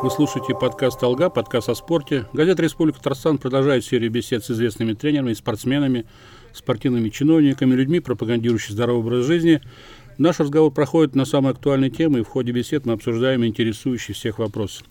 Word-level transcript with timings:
Вы 0.00 0.12
слушаете 0.12 0.54
подкаст 0.54 1.02
«Алга», 1.02 1.28
подкаст 1.28 1.68
о 1.68 1.74
спорте. 1.74 2.26
Газета 2.32 2.62
«Республика 2.62 2.98
Татарстан» 2.98 3.36
продолжает 3.36 3.84
серию 3.84 4.12
бесед 4.12 4.44
с 4.44 4.50
известными 4.50 4.92
тренерами, 4.92 5.32
спортсменами, 5.32 6.06
спортивными 6.52 7.08
чиновниками, 7.08 7.74
людьми, 7.74 7.98
пропагандирующими 7.98 8.74
здоровый 8.74 9.02
образ 9.02 9.26
жизни. 9.26 9.60
Наш 10.16 10.38
разговор 10.38 10.70
проходит 10.70 11.16
на 11.16 11.24
самые 11.24 11.50
актуальные 11.50 11.90
темы, 11.90 12.20
и 12.20 12.22
в 12.22 12.28
ходе 12.28 12.52
бесед 12.52 12.86
мы 12.86 12.92
обсуждаем 12.92 13.44
интересующие 13.44 14.14
всех 14.14 14.38
вопросы. 14.38 14.84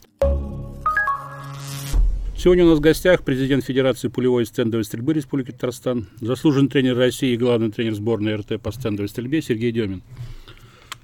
Сегодня 2.38 2.66
у 2.66 2.70
нас 2.70 2.78
в 2.78 2.82
гостях 2.82 3.24
президент 3.24 3.66
Федерации 3.66 4.10
пулевой 4.10 4.44
и 4.44 4.46
стендовой 4.46 4.84
стрельбы 4.84 5.14
Республики 5.14 5.50
Татарстан, 5.50 6.08
заслуженный 6.22 6.70
тренер 6.70 6.96
России 6.96 7.34
и 7.34 7.38
главный 7.38 7.72
тренер 7.72 7.96
сборной 7.96 8.36
РТ 8.36 8.62
по 8.62 8.72
стендовой 8.72 9.10
стрельбе 9.10 9.42
Сергей 9.42 9.72
Демин. 9.72 10.04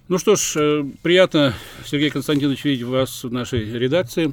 Ну 0.10 0.20
что 0.20 0.36
ж, 0.36 0.54
э, 0.58 0.86
приятно, 1.02 1.56
Сергей 1.86 2.12
Константинович, 2.12 2.66
видеть 2.66 2.84
вас 2.86 3.24
в 3.24 3.32
нашей 3.32 3.66
редакции. 3.66 4.32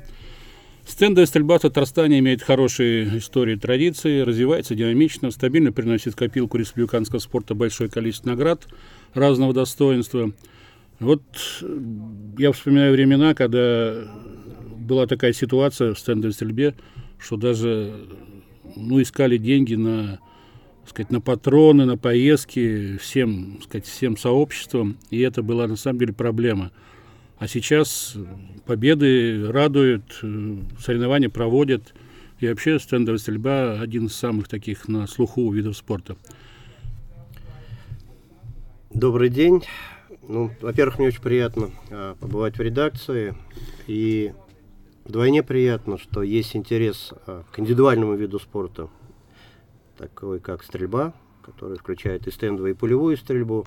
Стендовая 0.86 1.24
стрельба 1.24 1.56
в 1.56 1.62
Татарстане 1.62 2.18
имеет 2.18 2.42
хорошие 2.42 3.16
истории 3.16 3.54
и 3.54 3.58
традиции, 3.58 4.20
развивается 4.20 4.74
динамично, 4.74 5.30
стабильно 5.30 5.72
приносит 5.72 6.14
копилку 6.14 6.58
республиканского 6.58 7.20
спорта 7.20 7.54
большое 7.54 7.88
количество 7.88 8.28
наград 8.28 8.68
разного 9.14 9.54
достоинства. 9.54 10.32
Вот 10.98 11.22
э, 11.62 11.78
я 12.36 12.52
вспоминаю 12.52 12.92
времена, 12.92 13.32
когда 13.32 14.04
была 14.90 15.06
такая 15.06 15.32
ситуация 15.32 15.94
в 15.94 15.98
стендовой 15.98 16.32
стрельбе, 16.32 16.74
что 17.20 17.36
даже 17.36 18.08
ну, 18.76 19.00
искали 19.00 19.36
деньги 19.36 19.74
на 19.74 20.20
сказать, 20.86 21.10
на 21.10 21.20
патроны, 21.20 21.84
на 21.84 21.96
поездки 21.96 22.96
всем, 22.98 23.60
сказать, 23.62 23.86
всем 23.86 24.16
сообществом, 24.16 24.96
и 25.10 25.20
это 25.20 25.42
была 25.42 25.66
на 25.66 25.76
самом 25.76 26.00
деле 26.00 26.12
проблема. 26.12 26.72
А 27.38 27.48
сейчас 27.48 28.16
победы 28.66 29.50
радуют, 29.50 30.20
соревнования 30.78 31.30
проводят, 31.30 31.94
и 32.38 32.48
вообще 32.48 32.78
стендовая 32.78 33.18
стрельба 33.18 33.80
один 33.80 34.06
из 34.06 34.14
самых 34.14 34.48
таких 34.48 34.88
на 34.88 35.06
слуху 35.06 35.50
видов 35.52 35.76
спорта. 35.76 36.16
Добрый 38.92 39.28
день. 39.28 39.62
Ну, 40.28 40.50
во-первых, 40.60 40.98
мне 40.98 41.08
очень 41.08 41.22
приятно 41.22 41.70
а, 41.90 42.14
побывать 42.16 42.58
в 42.58 42.60
редакции, 42.60 43.34
и 43.86 44.32
вдвойне 45.04 45.42
приятно, 45.42 45.98
что 45.98 46.22
есть 46.22 46.56
интерес 46.56 47.12
а, 47.26 47.44
к 47.50 47.58
индивидуальному 47.58 48.14
виду 48.14 48.38
спорта– 48.38 48.88
такой 50.00 50.40
как 50.40 50.62
стрельба, 50.64 51.12
который 51.42 51.76
включает 51.76 52.26
и 52.26 52.30
стендовую, 52.30 52.72
и 52.72 52.76
пулевую 52.76 53.18
стрельбу. 53.18 53.66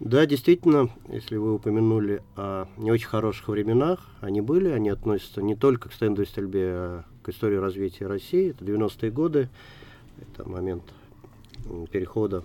Да, 0.00 0.26
действительно, 0.26 0.90
если 1.08 1.36
вы 1.36 1.54
упомянули 1.54 2.22
о 2.36 2.66
не 2.76 2.90
очень 2.90 3.06
хороших 3.06 3.48
временах, 3.48 4.00
они 4.20 4.40
были, 4.40 4.68
они 4.68 4.88
относятся 4.88 5.40
не 5.40 5.54
только 5.54 5.88
к 5.88 5.92
стендовой 5.92 6.26
стрельбе, 6.26 6.70
а 6.72 7.04
к 7.22 7.28
истории 7.28 7.56
развития 7.56 8.08
России. 8.08 8.50
Это 8.50 8.64
90-е 8.64 9.10
годы, 9.12 9.48
это 10.20 10.48
момент 10.48 10.84
перехода 11.92 12.42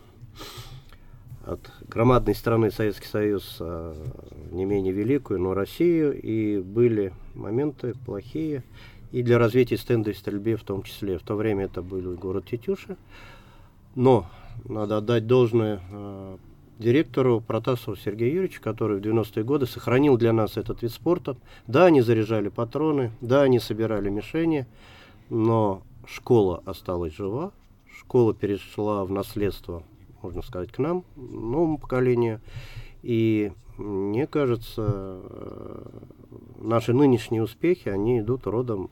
от 1.46 1.72
громадной 1.88 2.36
страны 2.36 2.72
Советский 2.72 3.08
Союз 3.08 3.58
а, 3.60 3.96
не 4.52 4.66
менее 4.66 4.94
великую, 4.94 5.40
но 5.40 5.54
Россию, 5.54 6.20
и 6.20 6.60
были 6.60 7.14
моменты 7.34 7.94
плохие 8.06 8.64
и 9.12 9.22
для 9.22 9.38
развития 9.38 9.78
стендовой 9.78 10.16
стрельбы 10.16 10.56
в 10.56 10.64
том 10.64 10.84
числе. 10.84 11.18
В 11.18 11.24
то 11.24 11.36
время 11.36 11.66
это 11.66 11.82
был 11.82 12.16
город 12.16 12.46
Тетюши. 12.50 12.98
Но 13.96 14.26
надо 14.66 14.98
отдать 14.98 15.28
должное 15.28 15.82
э, 15.92 16.38
директору 16.80 17.40
Протасову 17.40 17.96
Сергею 17.96 18.34
Юрьевичу, 18.34 18.62
который 18.62 19.00
в 19.00 19.02
90-е 19.02 19.44
годы 19.44 19.68
сохранил 19.68 20.18
для 20.18 20.34
нас 20.34 20.58
этот 20.58 20.82
вид 20.82 20.92
спорта. 20.92 21.38
Да, 21.68 21.86
они 21.86 22.02
заряжали 22.02 22.50
патроны, 22.50 23.12
да, 23.22 23.44
они 23.44 23.60
собирали 23.60 24.10
мишени, 24.10 24.66
но 25.30 25.84
школа 26.08 26.64
осталась 26.66 27.16
жива, 27.16 27.52
школа 28.00 28.34
перешла 28.34 29.06
в 29.06 29.12
наследство, 29.12 29.84
можно 30.24 30.42
сказать, 30.42 30.72
к 30.72 30.80
нам, 30.80 31.04
новому 31.16 31.78
поколению. 31.78 32.42
И 33.02 33.52
мне 33.78 34.28
кажется, 34.28 35.22
э, 35.22 35.86
наши 36.62 36.94
нынешние 36.94 37.44
успехи, 37.44 37.90
они 37.90 38.20
идут 38.20 38.48
родом 38.48 38.90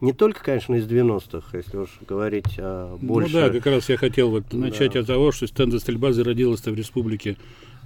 не 0.00 0.12
только, 0.12 0.44
конечно, 0.44 0.74
из 0.74 0.86
90-х, 0.86 1.56
если 1.56 1.76
уж 1.78 1.88
говорить 2.06 2.58
о 2.58 2.98
больше. 3.00 3.34
Ну 3.34 3.40
да, 3.40 3.50
как 3.50 3.66
раз 3.66 3.88
я 3.88 3.96
хотел 3.96 4.30
вот 4.30 4.52
начать 4.52 4.92
да. 4.92 5.00
от 5.00 5.06
того, 5.06 5.32
что 5.32 5.46
стенда 5.46 5.78
стрельба 5.78 6.12
зародилась 6.12 6.60
в 6.60 6.74
республике 6.74 7.36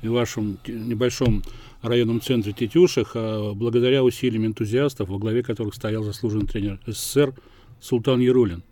и 0.02 0.08
в 0.08 0.12
вашем 0.12 0.58
небольшом 0.66 1.42
районном 1.82 2.20
центре 2.20 2.52
Тетюшах, 2.52 3.12
а 3.14 3.52
благодаря 3.54 4.02
усилиям 4.02 4.46
энтузиастов, 4.46 5.08
во 5.08 5.18
главе 5.18 5.42
которых 5.42 5.74
стоял 5.74 6.02
заслуженный 6.02 6.46
тренер 6.46 6.80
СССР 6.86 7.32
Султан 7.80 8.20
Ярулин. 8.20 8.62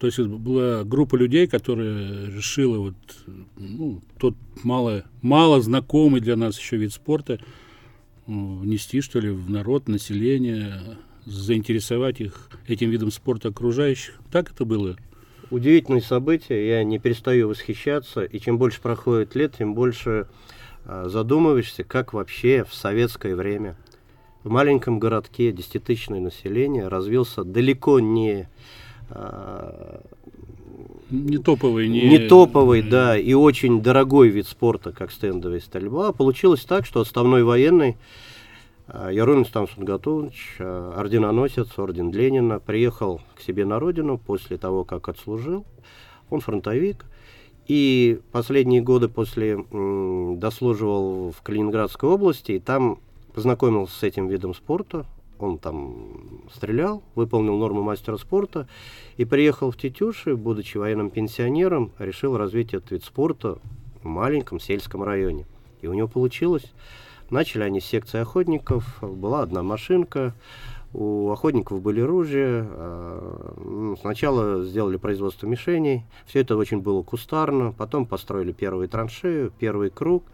То 0.00 0.06
есть 0.06 0.18
была 0.18 0.82
группа 0.84 1.14
людей, 1.14 1.46
которая 1.46 2.26
решила 2.26 2.78
вот, 2.78 2.94
ну, 3.58 4.00
тот 4.18 4.34
мало, 4.62 5.04
мало 5.20 5.60
знакомый 5.60 6.22
для 6.22 6.36
нас 6.36 6.58
еще 6.58 6.78
вид 6.78 6.94
спорта 6.94 7.38
внести, 8.26 9.02
что 9.02 9.20
ли, 9.20 9.28
в 9.28 9.50
народ, 9.50 9.88
население, 9.88 10.96
заинтересовать 11.26 12.20
их 12.20 12.48
этим 12.66 12.88
видом 12.88 13.10
спорта 13.10 13.48
окружающих. 13.48 14.14
Так 14.32 14.52
это 14.52 14.64
было? 14.64 14.96
Удивительное 15.50 16.00
событие, 16.00 16.66
я 16.66 16.82
не 16.82 16.98
перестаю 16.98 17.48
восхищаться, 17.48 18.22
и 18.22 18.40
чем 18.40 18.56
больше 18.56 18.80
проходит 18.80 19.34
лет, 19.34 19.56
тем 19.58 19.74
больше 19.74 20.28
э, 20.86 21.08
задумываешься, 21.08 21.84
как 21.84 22.14
вообще 22.14 22.64
в 22.64 22.72
советское 22.72 23.36
время 23.36 23.76
в 24.44 24.48
маленьком 24.48 24.98
городке 24.98 25.52
десятитысячное 25.52 26.20
население 26.20 26.88
развился 26.88 27.44
далеко 27.44 28.00
не 28.00 28.42
э, 28.42 28.46
не 31.10 31.38
топовый, 31.38 31.88
не... 31.88 32.08
не 32.08 32.18
топовый, 32.28 32.82
да, 32.82 33.18
и 33.18 33.34
очень 33.34 33.82
дорогой 33.82 34.28
вид 34.28 34.46
спорта, 34.46 34.92
как 34.92 35.10
стендовая 35.10 35.60
стрельба. 35.60 36.12
Получилось 36.12 36.64
так, 36.64 36.86
что 36.86 37.00
отставной 37.00 37.42
военный 37.42 37.96
а, 38.86 39.10
Ярулин 39.10 39.44
Стан 39.44 39.66
Сунгатович, 39.68 40.56
а, 40.60 40.94
орденоносец, 40.96 41.78
орден 41.78 42.12
Ленина, 42.12 42.60
приехал 42.60 43.20
к 43.36 43.40
себе 43.40 43.64
на 43.64 43.80
родину 43.80 44.18
после 44.18 44.56
того, 44.56 44.84
как 44.84 45.08
отслужил. 45.08 45.64
Он 46.28 46.40
фронтовик. 46.40 47.04
И 47.66 48.20
последние 48.32 48.80
годы 48.80 49.08
после 49.08 49.64
дослуживал 50.36 51.30
в 51.30 51.40
Калининградской 51.42 52.08
области, 52.08 52.52
и 52.52 52.58
там 52.58 52.98
познакомился 53.32 53.96
с 53.96 54.02
этим 54.02 54.26
видом 54.26 54.54
спорта. 54.54 55.06
Он 55.40 55.58
там 55.58 56.44
стрелял, 56.52 57.02
выполнил 57.14 57.56
норму 57.56 57.82
мастера 57.82 58.18
спорта 58.18 58.68
и 59.16 59.24
приехал 59.24 59.70
в 59.70 59.76
Тетюши, 59.76 60.36
будучи 60.36 60.76
военным 60.76 61.08
пенсионером, 61.08 61.92
решил 61.98 62.36
развить 62.36 62.74
этот 62.74 62.90
вид 62.90 63.04
спорта 63.04 63.58
в 64.02 64.06
маленьком 64.06 64.60
сельском 64.60 65.02
районе. 65.02 65.46
И 65.80 65.86
у 65.86 65.94
него 65.94 66.08
получилось. 66.08 66.72
Начали 67.30 67.62
они 67.62 67.80
с 67.80 67.86
секции 67.86 68.20
охотников, 68.20 68.98
была 69.00 69.42
одна 69.42 69.62
машинка, 69.62 70.34
у 70.92 71.30
охотников 71.30 71.80
были 71.80 72.00
ружья. 72.00 72.66
Ну, 73.56 73.96
сначала 73.96 74.64
сделали 74.64 74.96
производство 74.96 75.46
мишеней. 75.46 76.02
Все 76.26 76.40
это 76.40 76.56
очень 76.56 76.80
было 76.80 77.02
кустарно. 77.02 77.72
Потом 77.72 78.06
построили 78.06 78.50
первые 78.50 78.88
траншею, 78.88 79.52
первый 79.56 79.90
круг. 79.90 80.24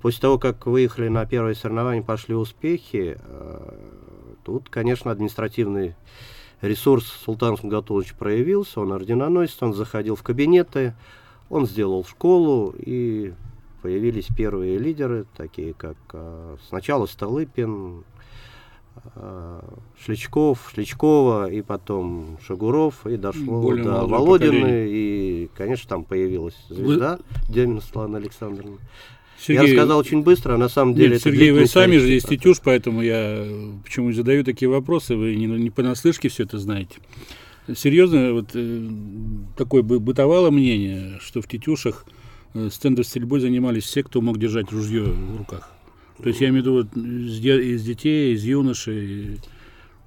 После 0.00 0.20
того, 0.20 0.38
как 0.38 0.66
выехали 0.66 1.08
на 1.08 1.26
первые 1.26 1.56
соревнования, 1.56 2.02
пошли 2.02 2.36
успехи. 2.36 3.18
А, 4.44 4.46
тут, 4.46 4.68
конечно, 4.68 5.10
административный 5.10 5.94
ресурс 6.60 7.06
Султан 7.24 7.56
Сунгатулович 7.56 8.14
проявился. 8.14 8.80
Он 8.80 8.92
орденоносец, 8.92 9.62
он 9.62 9.74
заходил 9.74 10.16
в 10.16 10.22
кабинеты, 10.22 10.94
он 11.50 11.66
сделал 11.66 12.04
школу 12.04 12.74
и 12.78 13.32
появились 13.82 14.28
первые 14.36 14.78
лидеры, 14.78 15.26
такие 15.36 15.74
как 15.74 15.96
э, 16.14 16.56
сначала 16.68 17.04
Столыпин, 17.06 18.04
э, 19.14 19.60
Шличков, 20.02 20.70
Шличкова, 20.72 21.50
и 21.50 21.60
потом 21.60 22.38
Шагуров, 22.46 23.06
и 23.06 23.16
дошло 23.16 23.60
Более 23.60 23.84
до 23.84 24.06
Володины, 24.06 24.86
и, 24.88 25.50
конечно, 25.54 25.88
там 25.88 26.04
появилась 26.04 26.56
звезда 26.70 27.18
Вы... 27.18 27.52
Демина 27.52 27.80
Светлана 27.82 28.16
Александровна. 28.16 28.78
Сергей... 29.38 29.68
Я 29.68 29.72
рассказал 29.72 29.98
очень 29.98 30.22
быстро, 30.22 30.54
а 30.54 30.58
на 30.58 30.68
самом 30.68 30.94
деле... 30.94 31.12
Нет, 31.12 31.22
Сергей, 31.22 31.50
вы 31.50 31.66
сами 31.66 31.96
же 31.96 32.06
здесь 32.06 32.24
тетюш, 32.24 32.60
поэтому 32.62 33.02
я 33.02 33.46
почему 33.84 34.12
задаю 34.12 34.44
такие 34.44 34.68
вопросы, 34.68 35.16
вы 35.16 35.34
не, 35.34 35.46
не 35.46 35.70
понаслышке 35.70 36.28
все 36.28 36.44
это 36.44 36.58
знаете. 36.58 36.96
Серьезно, 37.74 38.32
вот 38.34 38.50
э, 38.54 38.88
такое 39.56 39.82
бы 39.82 39.98
бытовало 39.98 40.50
мнение, 40.50 41.18
что 41.20 41.40
в 41.40 41.48
тетюшах 41.48 42.04
Э, 42.54 42.68
стендов 42.70 43.06
стрельбой 43.06 43.40
занимались 43.40 43.84
все, 43.84 44.04
кто 44.04 44.20
мог 44.20 44.38
держать 44.38 44.70
ружье 44.70 45.02
в 45.02 45.36
руках. 45.36 45.70
То 46.22 46.28
есть 46.28 46.40
я 46.40 46.48
имею 46.48 46.62
в 46.62 46.66
виду 46.66 46.74
вот, 46.74 46.96
из 46.96 47.82
детей, 47.82 48.34
из 48.34 48.44
юношей. 48.44 49.40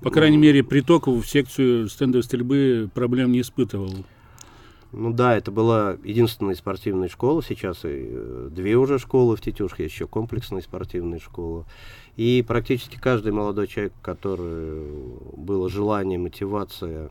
По 0.01 0.09
крайней 0.09 0.37
мере, 0.37 0.63
приток 0.63 1.07
в 1.07 1.23
секцию 1.25 1.89
стендовой 1.89 2.23
стрельбы 2.23 2.89
проблем 2.93 3.33
не 3.33 3.41
испытывал. 3.41 4.05
Ну 4.93 5.11
да, 5.11 5.35
это 5.35 5.51
была 5.51 5.97
единственная 6.03 6.55
спортивная 6.55 7.09
школа, 7.09 7.43
сейчас 7.43 7.83
и 7.83 8.07
э, 8.09 8.49
две 8.51 8.75
уже 8.77 8.99
школы 8.99 9.35
в 9.35 9.41
Тетюшке, 9.41 9.83
еще 9.83 10.07
комплексная 10.07 10.61
спортивная 10.61 11.19
школа. 11.19 11.65
И 12.15 12.43
практически 12.47 12.97
каждый 12.97 13.31
молодой 13.33 13.67
человек, 13.67 13.93
который 14.01 14.81
было 15.35 15.69
желание, 15.69 16.17
мотивация, 16.17 17.09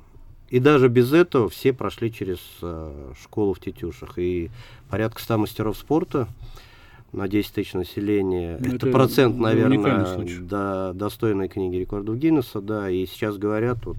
и 0.48 0.60
даже 0.60 0.88
без 0.88 1.12
этого 1.12 1.48
все 1.48 1.72
прошли 1.72 2.12
через 2.12 2.38
э, 2.62 3.12
школу 3.20 3.52
в 3.52 3.60
Тетюшах. 3.60 4.18
И 4.18 4.50
порядка 4.88 5.20
100 5.20 5.38
мастеров 5.38 5.76
спорта 5.76 6.28
на 7.12 7.28
10 7.28 7.52
тысяч 7.52 7.72
населения. 7.74 8.56
Ну, 8.60 8.66
это, 8.66 8.76
это 8.76 8.86
процент, 8.92 9.38
наверное, 9.38 10.16
до, 10.40 10.92
достойной 10.94 11.48
книги 11.48 11.76
рекордов 11.76 12.16
Гиннесса, 12.16 12.60
да. 12.60 12.88
И 12.88 13.06
сейчас 13.06 13.38
говорят, 13.38 13.84
вот 13.86 13.96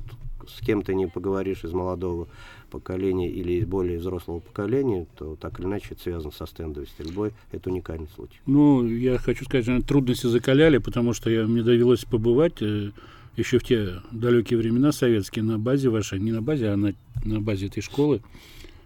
с 0.48 0.60
кем 0.62 0.82
ты 0.82 0.96
не 0.96 1.08
поговоришь 1.08 1.64
из 1.64 1.74
молодого 1.74 2.28
поколения 2.70 3.30
или 3.30 3.54
из 3.54 3.66
более 3.66 4.00
взрослого 4.00 4.40
поколения, 4.40 5.08
то 5.18 5.36
так 5.36 5.60
или 5.60 5.68
иначе 5.68 5.90
это 5.92 6.02
связано 6.02 6.32
со 6.32 6.46
стендовой 6.46 6.88
стрельбой. 6.88 7.34
Это 7.52 7.70
уникальный 7.70 8.08
случай. 8.16 8.40
Ну, 8.46 8.86
я 8.86 9.18
хочу 9.18 9.46
сказать, 9.46 9.66
что 9.66 9.82
трудности 9.82 10.28
закаляли, 10.28 10.78
потому 10.78 11.14
что 11.14 11.30
я, 11.30 11.46
мне 11.46 11.64
довелось 11.64 12.06
побывать 12.06 12.62
э, 12.62 12.92
еще 13.36 13.60
в 13.60 13.64
те 13.64 14.02
далекие 14.12 14.58
времена 14.58 14.92
советские 14.92 15.44
на 15.44 15.58
базе 15.58 15.90
вашей, 15.90 16.20
не 16.20 16.32
на 16.32 16.42
базе, 16.42 16.70
а 16.70 16.78
на, 16.78 16.94
на 17.24 17.40
базе 17.40 17.68
этой 17.68 17.82
школы. 17.82 18.22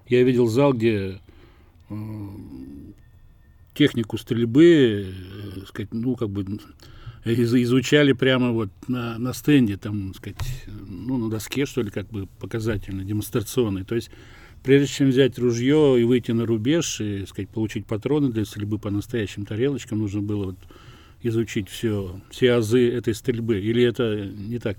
Я 0.07 0.23
видел 0.23 0.47
зал, 0.47 0.73
где 0.73 1.19
э, 1.89 1.95
технику 3.73 4.17
стрельбы, 4.17 5.07
э, 5.07 5.65
сказать, 5.67 5.93
ну, 5.93 6.15
как 6.15 6.29
бы 6.29 6.45
из, 7.25 7.53
изучали 7.53 8.13
прямо 8.13 8.51
вот 8.51 8.69
на, 8.88 9.18
на 9.18 9.33
стенде, 9.33 9.77
там, 9.77 10.13
сказать, 10.13 10.38
ну, 10.68 11.18
на 11.18 11.29
доске, 11.29 11.65
что 11.65 11.81
ли, 11.81 11.89
как 11.89 12.07
бы 12.09 12.27
показательно, 12.39 13.03
демонстрационный. 13.03 13.83
То 13.83 13.95
есть, 13.95 14.09
прежде 14.63 14.88
чем 14.88 15.09
взять 15.09 15.38
ружье 15.38 15.97
и 16.00 16.03
выйти 16.03 16.31
на 16.31 16.45
рубеж, 16.45 17.01
и, 17.01 17.25
сказать, 17.25 17.50
получить 17.50 17.85
патроны 17.85 18.31
для 18.31 18.45
стрельбы 18.45 18.79
по 18.79 18.89
настоящим 18.89 19.45
тарелочкам, 19.45 20.00
нужно 20.00 20.21
было 20.21 20.45
вот 20.45 20.57
изучить 21.21 21.69
все, 21.69 22.19
все 22.31 22.53
азы 22.53 22.89
этой 22.89 23.13
стрельбы. 23.13 23.59
Или 23.59 23.83
это 23.83 24.25
не 24.25 24.59
так? 24.59 24.77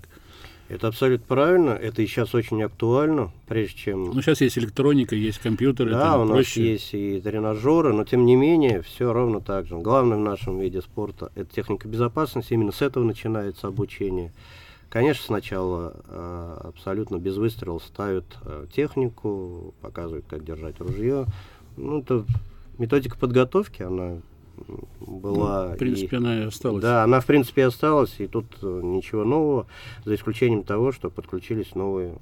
Это 0.73 0.87
абсолютно 0.87 1.27
правильно, 1.27 1.69
это 1.69 2.01
и 2.01 2.07
сейчас 2.07 2.33
очень 2.33 2.63
актуально, 2.63 3.31
прежде 3.47 3.77
чем... 3.77 4.05
Ну, 4.05 4.21
сейчас 4.23 4.41
есть 4.41 4.57
электроника, 4.57 5.15
есть 5.15 5.37
компьютеры. 5.37 5.91
Да, 5.91 6.17
у 6.17 6.25
нас 6.25 6.47
есть 6.57 6.95
и 6.95 7.21
тренажеры, 7.21 7.93
но 7.93 8.05
тем 8.05 8.25
не 8.25 8.35
менее, 8.35 8.81
все 8.81 9.13
ровно 9.13 9.39
так 9.39 9.67
же. 9.67 9.77
Главное 9.77 10.17
в 10.17 10.21
нашем 10.21 10.59
виде 10.59 10.81
спорта– 10.81 11.31
это 11.35 11.53
техника 11.53 11.87
безопасности, 11.87 12.53
именно 12.53 12.71
с 12.71 12.81
этого 12.81 13.03
начинается 13.03 13.67
обучение. 13.67 14.33
Конечно, 14.89 15.23
сначала 15.23 15.95
э, 16.07 16.57
абсолютно 16.63 17.17
без 17.17 17.37
выстрела 17.37 17.77
ставят 17.77 18.25
э, 18.43 18.65
технику, 18.75 19.75
показывают, 19.81 20.25
как 20.27 20.43
держать 20.43 20.79
ружье. 20.79 21.27
Ну, 21.77 21.99
это 21.99 22.25
методика 22.79 23.15
подготовки, 23.15 23.83
она 23.83 24.21
была. 24.99 25.69
Ну, 25.69 25.75
в 25.75 25.77
принципе, 25.77 26.15
и, 26.15 26.19
она 26.19 26.39
и 26.39 26.45
осталась. 26.45 26.81
Да, 26.81 27.03
она 27.03 27.19
в 27.19 27.25
принципе 27.25 27.65
осталась, 27.65 28.15
и 28.19 28.27
тут 28.27 28.45
э, 28.61 28.81
ничего 28.83 29.23
нового, 29.23 29.67
за 30.05 30.15
исключением 30.15 30.63
того, 30.63 30.91
что 30.91 31.09
подключились 31.09 31.75
новые 31.75 32.15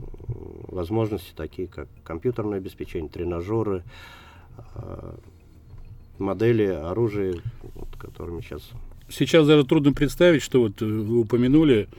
возможности, 0.68 1.32
такие 1.36 1.68
как 1.68 1.88
компьютерное 2.04 2.58
обеспечение, 2.58 3.10
тренажеры, 3.10 3.84
э, 4.76 5.14
модели 6.18 6.66
оружия, 6.66 7.36
вот, 7.76 7.90
которыми 7.98 8.42
сейчас. 8.42 8.70
Сейчас 9.10 9.46
даже 9.46 9.66
трудно 9.66 9.92
представить, 9.94 10.42
что 10.42 10.62
вот 10.62 10.82
вы 10.82 11.20
упомянули, 11.20 11.90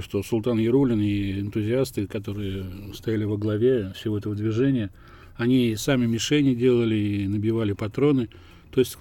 что 0.00 0.22
Султан 0.22 0.58
Ярулин 0.58 1.00
и 1.00 1.40
энтузиасты, 1.40 2.06
которые 2.06 2.64
стояли 2.94 3.24
во 3.24 3.36
главе 3.36 3.92
всего 3.94 4.18
этого 4.18 4.34
движения, 4.34 4.90
они 5.36 5.76
сами 5.76 6.06
мишени 6.06 6.54
делали 6.54 6.96
и 6.96 7.28
набивали 7.28 7.72
патроны. 7.72 8.28
То 8.76 8.80
есть 8.80 8.98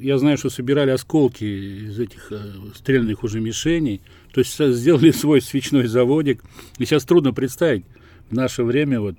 я 0.00 0.16
знаю, 0.16 0.38
что 0.38 0.48
собирали 0.48 0.88
осколки 0.88 1.44
из 1.44 2.00
этих 2.00 2.32
э, 2.32 2.40
стрельных 2.74 3.24
уже 3.24 3.40
мишеней. 3.40 4.00
То 4.32 4.40
есть 4.40 4.58
сделали 4.58 5.10
свой 5.10 5.42
свечной 5.42 5.86
заводик. 5.86 6.42
И 6.78 6.86
сейчас 6.86 7.04
трудно 7.04 7.34
представить 7.34 7.84
в 8.30 8.32
наше 8.32 8.64
время, 8.64 9.02
вот, 9.02 9.16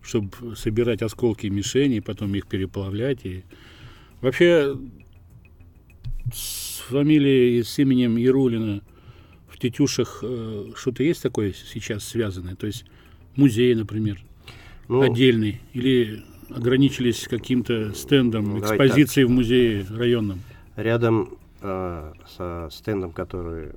чтобы 0.00 0.56
собирать 0.56 1.02
осколки 1.02 1.46
мишеней, 1.48 2.00
потом 2.00 2.34
их 2.34 2.46
переплавлять. 2.46 3.18
И... 3.24 3.44
Вообще 4.22 4.78
с 6.32 6.78
фамилией, 6.88 7.62
с 7.64 7.78
именем 7.78 8.16
Ярулина 8.16 8.80
в 9.46 9.58
Тетюшах 9.58 10.20
э, 10.22 10.72
что-то 10.74 11.02
есть 11.02 11.20
такое 11.20 11.52
сейчас 11.52 12.02
связанное? 12.02 12.56
То 12.56 12.66
есть 12.66 12.86
музей, 13.36 13.74
например, 13.74 14.22
ну, 14.88 15.02
отдельный? 15.02 15.60
Или 15.74 16.24
ограничились 16.50 17.26
каким-то 17.28 17.94
стендом, 17.94 18.58
экспозицией 18.58 19.26
в 19.26 19.30
музее 19.30 19.86
районном? 19.90 20.40
Рядом 20.76 21.36
э, 21.60 22.12
со 22.36 22.68
стендом, 22.70 23.12
который 23.12 23.72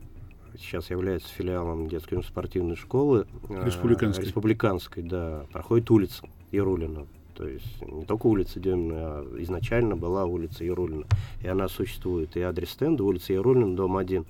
сейчас 0.60 0.90
является 0.90 1.30
филиалом 1.34 1.88
детской 1.88 2.22
спортивной 2.24 2.76
школы 2.76 3.28
э, 3.50 3.66
республиканской. 3.66 4.26
республиканской, 4.26 5.04
да, 5.04 5.46
проходит 5.52 5.90
улица 5.92 6.24
Ярулина. 6.52 7.06
То 7.36 7.48
есть 7.48 7.82
не 7.84 8.04
только 8.06 8.26
улица 8.26 8.60
Демина, 8.60 8.96
а 8.98 9.36
изначально 9.40 9.96
была 9.96 10.26
улица 10.26 10.64
Ярулина. 10.64 11.06
И 11.44 11.48
она 11.48 11.68
существует. 11.68 12.36
И 12.36 12.42
адрес 12.42 12.72
стенда 12.72 13.04
улица 13.04 13.34
Ярулина, 13.34 13.76
дом 13.76 13.96
1. 13.98 14.26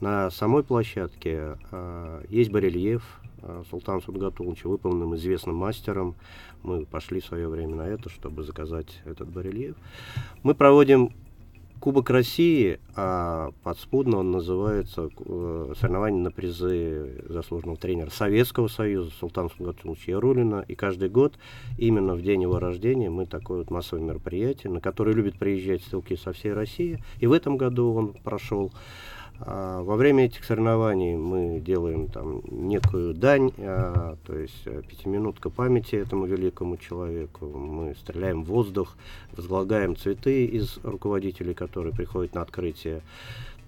На 0.00 0.30
самой 0.30 0.62
площадке 0.62 1.56
э, 1.70 2.24
есть 2.30 2.50
барельеф 2.50 3.02
э, 3.42 3.62
Султана 3.70 4.00
Судгатуловича, 4.00 4.68
выполненным 4.68 5.14
известным 5.16 5.56
мастером. 5.56 6.14
Мы 6.62 6.86
пошли 6.86 7.20
в 7.20 7.26
свое 7.26 7.48
время 7.48 7.76
на 7.76 7.88
это, 7.88 8.08
чтобы 8.08 8.42
заказать 8.42 9.00
этот 9.04 9.28
барельеф. 9.28 9.76
Мы 10.42 10.54
проводим 10.54 11.12
Кубок 11.80 12.10
России, 12.10 12.80
а 12.96 13.52
подспудно 13.62 14.18
он 14.18 14.32
называется 14.32 15.10
э, 15.16 15.74
соревнование 15.78 16.20
на 16.20 16.32
призы 16.32 17.22
заслуженного 17.28 17.78
тренера 17.78 18.10
Советского 18.10 18.66
Союза 18.66 19.12
Султана 19.20 19.48
Сунгатуловича 19.56 20.10
Ярулина. 20.10 20.64
И 20.66 20.74
каждый 20.74 21.08
год, 21.08 21.38
именно 21.76 22.14
в 22.14 22.22
день 22.22 22.42
его 22.42 22.58
рождения, 22.58 23.10
мы 23.10 23.26
такое 23.26 23.58
вот 23.58 23.70
массовое 23.70 24.02
мероприятие, 24.02 24.72
на 24.72 24.80
которое 24.80 25.12
любят 25.12 25.38
приезжать 25.38 25.82
стрелки 25.82 26.16
со 26.16 26.32
всей 26.32 26.52
России. 26.52 26.98
И 27.20 27.28
в 27.28 27.32
этом 27.32 27.56
году 27.56 27.94
он 27.94 28.12
прошел. 28.12 28.72
А 29.40 29.82
во 29.82 29.96
время 29.96 30.24
этих 30.24 30.44
соревнований 30.44 31.14
мы 31.16 31.60
делаем 31.60 32.08
там 32.08 32.42
некую 32.50 33.14
дань, 33.14 33.52
а, 33.58 34.16
то 34.26 34.36
есть 34.36 34.62
э, 34.64 34.82
пятиминутка 34.88 35.48
памяти 35.48 35.94
этому 35.94 36.26
великому 36.26 36.76
человеку. 36.76 37.46
Мы 37.46 37.94
стреляем 37.94 38.42
в 38.42 38.48
воздух, 38.48 38.96
возлагаем 39.36 39.96
цветы 39.96 40.44
из 40.44 40.78
руководителей, 40.82 41.54
которые 41.54 41.94
приходят 41.94 42.34
на 42.34 42.42
открытие. 42.42 43.02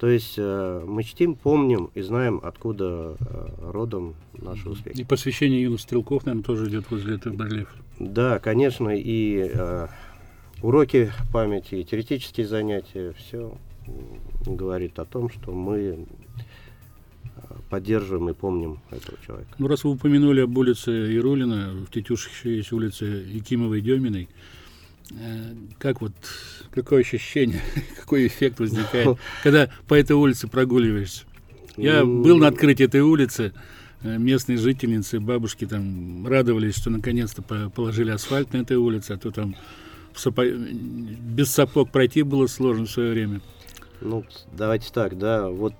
То 0.01 0.09
есть 0.09 0.35
э, 0.39 0.85
мы 0.87 1.05
чтим, 1.05 1.35
помним 1.35 1.91
и 1.95 2.01
знаем, 2.01 2.41
откуда 2.43 3.17
э, 3.21 3.71
родом 3.71 4.15
наши 4.33 4.69
успехи. 4.69 5.03
И 5.03 5.05
посвящение 5.05 5.63
юных 5.63 5.81
стрелков, 5.81 6.25
наверное, 6.25 6.43
тоже 6.43 6.69
идет 6.69 6.91
возле 6.91 7.17
этого 7.17 7.35
барельефа. 7.35 7.77
Да, 7.99 8.39
конечно, 8.39 8.89
и 8.89 9.51
э, 9.53 9.89
уроки 10.63 11.13
памяти, 11.33 11.77
и 11.77 11.85
теоретические 11.85 12.47
занятия, 12.47 13.13
все 13.19 13.53
говорит 14.47 14.99
о 14.99 15.05
том, 15.05 15.31
что 15.31 15.53
мы 15.53 15.79
э, 15.79 17.55
поддерживаем 17.69 18.31
и 18.31 18.35
помним 18.35 18.81
этого 18.91 19.19
человека. 19.25 19.51
Ну, 19.59 19.69
раз 19.69 19.85
вы 19.85 19.91
упомянули 19.91 20.41
об 20.41 20.57
улице 20.57 20.91
Ярулина, 20.91 21.73
в 21.73 21.91
Тетюшах 21.91 22.33
еще 22.33 22.57
есть 22.57 22.73
улица 22.73 23.05
Якимовой 23.05 23.81
Деминой. 23.81 24.29
Э, 25.13 25.55
как 25.79 26.01
вот, 26.01 26.13
какое 26.71 27.01
ощущение, 27.01 27.61
какой 28.01 28.27
эффект 28.27 28.61
возникает, 28.61 29.19
когда 29.43 29.71
по 29.87 29.95
этой 29.95 30.13
улице 30.13 30.49
прогуливаешься? 30.49 31.25
Я 31.77 32.05
ну, 32.05 32.23
был 32.23 32.39
на 32.39 32.49
открытии 32.49 32.85
этой 32.85 33.01
улицы, 33.01 33.53
э, 34.03 34.19
местные 34.19 34.59
жительницы, 34.59 35.21
бабушки 35.21 35.67
там 35.67 36.27
радовались, 36.27 36.77
что 36.77 36.91
наконец-то 36.91 37.43
положили 37.43 38.11
асфальт 38.11 38.53
на 38.53 38.59
этой 38.59 38.77
улице, 38.77 39.13
а 39.13 39.19
то 39.19 39.31
там 39.31 39.57
сапо... 40.15 40.45
без 40.47 41.51
сапог 41.51 41.91
пройти 41.91 42.23
было 42.23 42.47
сложно 42.47 42.87
в 42.87 42.91
свое 42.91 43.13
время. 43.13 43.41
Ну, 44.01 44.25
давайте 44.53 44.91
так, 44.93 45.19
да, 45.19 45.49
вот 45.49 45.75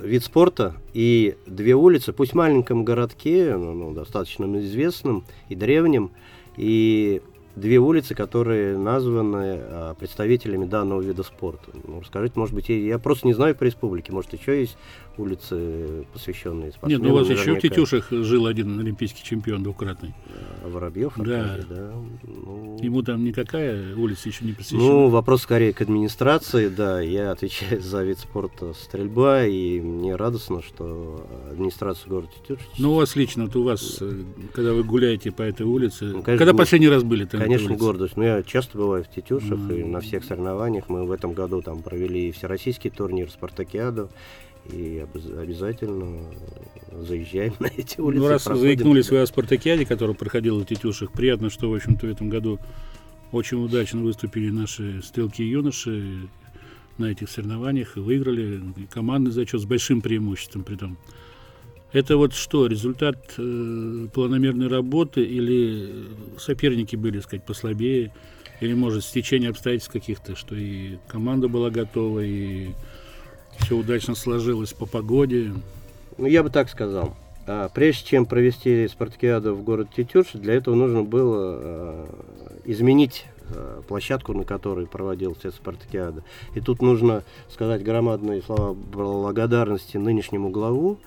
вид 0.00 0.24
спорта 0.24 0.74
и 0.92 1.36
две 1.46 1.74
улицы, 1.74 2.12
пусть 2.12 2.32
в 2.32 2.36
маленьком 2.36 2.84
городке, 2.84 3.54
ну, 3.56 3.74
ну, 3.74 3.92
достаточно 3.92 4.44
известном 4.60 5.24
и 5.48 5.54
древнем, 5.54 6.10
и 6.56 7.22
две 7.54 7.78
улицы, 7.78 8.14
которые 8.14 8.76
названы 8.76 9.58
а, 9.58 9.94
представителями 9.94 10.66
данного 10.66 11.00
вида 11.00 11.22
спорта. 11.22 11.70
Ну, 11.86 12.00
расскажите, 12.00 12.38
может 12.38 12.54
быть, 12.54 12.68
я, 12.68 12.76
я 12.76 12.98
просто 12.98 13.26
не 13.26 13.32
знаю 13.32 13.56
по 13.56 13.64
республике, 13.64 14.12
может, 14.12 14.32
еще 14.34 14.60
есть 14.60 14.76
улицы, 15.18 16.04
посвященные 16.12 16.72
спортсменам. 16.72 17.02
Нет, 17.02 17.10
ну 17.10 17.14
у 17.14 17.18
вас 17.18 17.28
еще 17.28 17.54
в 17.54 17.60
Тетюшах 17.60 18.10
жил 18.10 18.46
один 18.46 18.78
олимпийский 18.80 19.22
чемпион 19.24 19.62
двукратный. 19.62 20.14
Воробьев, 20.64 21.12
Да. 21.16 21.42
Аркадий, 21.54 21.66
да. 21.68 21.92
Ну, 22.24 22.78
Ему 22.82 23.02
там 23.02 23.24
никакая 23.24 23.94
улица 23.94 24.28
еще 24.28 24.44
не 24.44 24.52
посвящена. 24.52 24.80
ну, 24.82 25.08
вопрос 25.08 25.42
скорее 25.42 25.72
к 25.72 25.80
администрации, 25.80 26.68
да. 26.68 27.00
Я 27.00 27.30
отвечаю 27.30 27.80
за 27.80 28.02
вид 28.02 28.18
спорта 28.18 28.72
стрельба, 28.74 29.44
и 29.44 29.80
мне 29.80 30.16
радостно, 30.16 30.62
что 30.62 31.24
администрация 31.50 32.08
города 32.08 32.28
Тетюш 32.42 32.58
Ну, 32.78 32.92
у 32.92 32.96
вас 32.96 33.14
лично, 33.16 33.44
вот 33.46 33.56
у 33.56 33.62
вас, 33.62 33.98
э, 34.00 34.22
когда 34.52 34.72
вы 34.72 34.82
гуляете 34.82 35.30
по 35.30 35.42
этой 35.42 35.64
улице, 35.66 36.04
Ну, 36.06 36.22
конечно, 36.22 36.38
когда 36.38 36.52
мы- 36.52 36.58
последний 36.58 36.88
раз 36.88 37.02
были 37.04 37.24
там? 37.24 37.40
Конечно, 37.40 37.76
гордость. 37.76 38.16
Но 38.16 38.24
я 38.24 38.42
часто 38.42 38.76
бываю 38.78 39.04
в 39.04 39.08
Тетюшах 39.10 39.52
и 39.70 39.82
Мгм. 39.82 39.92
на 39.92 40.00
всех 40.00 40.24
соревнованиях. 40.24 40.88
Мы 40.88 41.04
в 41.06 41.12
этом 41.12 41.32
году 41.32 41.62
там 41.62 41.82
провели 41.82 42.28
и 42.28 42.32
всероссийский 42.32 42.90
турнир, 42.90 43.30
спартакиаду. 43.30 44.08
И 44.72 44.98
обяз- 44.98 45.38
обязательно 45.38 46.24
заезжаем 46.92 47.54
на 47.58 47.66
эти 47.66 48.00
улицы. 48.00 48.22
Ну, 48.22 48.28
раз 48.28 48.42
проходим 48.44 48.66
заикнулись 48.66 49.06
туда. 49.06 49.18
вы 49.18 49.22
о 49.22 49.26
спартакиаде, 49.26 49.86
который 49.86 50.14
проходил 50.14 50.58
в 50.58 50.64
Тетюшах, 50.64 51.12
приятно, 51.12 51.50
что, 51.50 51.70
в 51.70 51.74
общем-то, 51.74 52.06
в 52.06 52.10
этом 52.10 52.28
году 52.28 52.58
очень 53.32 53.62
удачно 53.62 54.02
выступили 54.02 54.50
наши 54.50 55.02
стрелки 55.02 55.42
и 55.42 55.48
юноши 55.48 56.28
на 56.98 57.06
этих 57.06 57.28
соревнованиях 57.28 57.96
и 57.96 58.00
выиграли 58.00 58.60
командный 58.90 59.30
зачет 59.30 59.60
с 59.60 59.64
большим 59.64 60.00
преимуществом 60.00 60.64
при 60.64 60.76
том. 60.76 60.96
Это 61.92 62.16
вот 62.16 62.34
что, 62.34 62.66
результат 62.66 63.34
э, 63.38 64.08
планомерной 64.12 64.68
работы 64.68 65.22
или 65.22 66.04
соперники 66.38 66.96
были, 66.96 67.16
так 67.16 67.24
сказать, 67.24 67.46
послабее, 67.46 68.12
или, 68.60 68.74
может, 68.74 69.04
стечение 69.04 69.50
обстоятельств 69.50 69.92
каких-то, 69.92 70.34
что 70.34 70.54
и 70.54 70.96
команда 71.08 71.48
была 71.48 71.70
готова, 71.70 72.20
и 72.20 72.70
все 73.60 73.76
удачно 73.76 74.14
сложилось 74.14 74.72
по 74.72 74.86
погоде. 74.86 75.52
Ну, 76.18 76.26
я 76.26 76.42
бы 76.42 76.50
так 76.50 76.68
сказал. 76.68 77.14
А, 77.46 77.68
прежде 77.68 78.04
чем 78.06 78.26
провести 78.26 78.88
спартакиаду 78.88 79.54
в 79.54 79.62
город 79.62 79.88
Тетюш, 79.96 80.32
для 80.34 80.54
этого 80.54 80.74
нужно 80.74 81.02
было 81.02 81.36
а, 81.38 82.06
изменить 82.64 83.26
площадку, 83.88 84.32
на 84.32 84.44
которой 84.44 84.86
проводилась 84.86 85.38
эта 85.42 85.52
спартакиада. 85.56 86.22
И 86.54 86.60
тут 86.60 86.82
нужно 86.82 87.22
сказать 87.52 87.82
громадные 87.82 88.42
слова 88.42 88.72
благодарности 88.74 89.96
нынешнему 89.96 90.50
главу, 90.50 90.98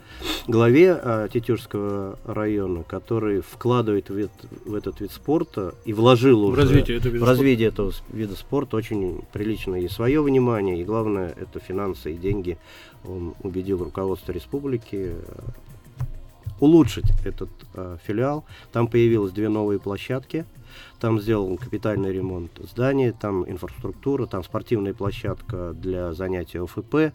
главе 0.47 0.93
а, 0.93 1.27
Тетюшского 1.27 2.17
района, 2.25 2.83
который 2.83 3.41
вкладывает 3.41 4.09
в, 4.09 4.17
эт- 4.17 4.29
в 4.65 4.73
этот 4.73 4.99
вид 5.01 5.11
спорта 5.11 5.73
и 5.85 5.93
вложил 5.93 6.41
В 6.45 6.49
уже 6.51 6.61
развитие 6.61 6.97
этого 6.97 7.13
вида 7.13 7.25
в 7.25 7.27
развитие 7.27 7.67
этого 7.67 7.91
с- 7.91 8.03
вида 8.11 8.35
спорта 8.35 8.77
очень 8.77 9.21
прилично 9.31 9.75
и 9.75 9.87
свое 9.87 10.21
внимание, 10.21 10.79
и 10.79 10.83
главное 10.83 11.33
это 11.39 11.59
финансы 11.59 12.13
и 12.13 12.17
деньги. 12.17 12.57
Он 13.05 13.33
убедил 13.43 13.83
руководство 13.83 14.31
республики 14.33 15.13
э, 15.13 15.21
улучшить 16.59 17.05
этот 17.25 17.49
э, 17.73 17.97
филиал. 18.05 18.43
Там 18.71 18.87
появилось 18.87 19.31
две 19.31 19.49
новые 19.49 19.79
площадки. 19.79 20.45
Там 20.99 21.19
сделан 21.19 21.57
капитальный 21.57 22.11
ремонт 22.11 22.51
здания, 22.59 23.11
там 23.11 23.49
инфраструктура, 23.49 24.25
там 24.25 24.43
спортивная 24.43 24.93
площадка 24.93 25.73
для 25.73 26.13
занятий 26.13 26.59
ОФП. 26.59 27.13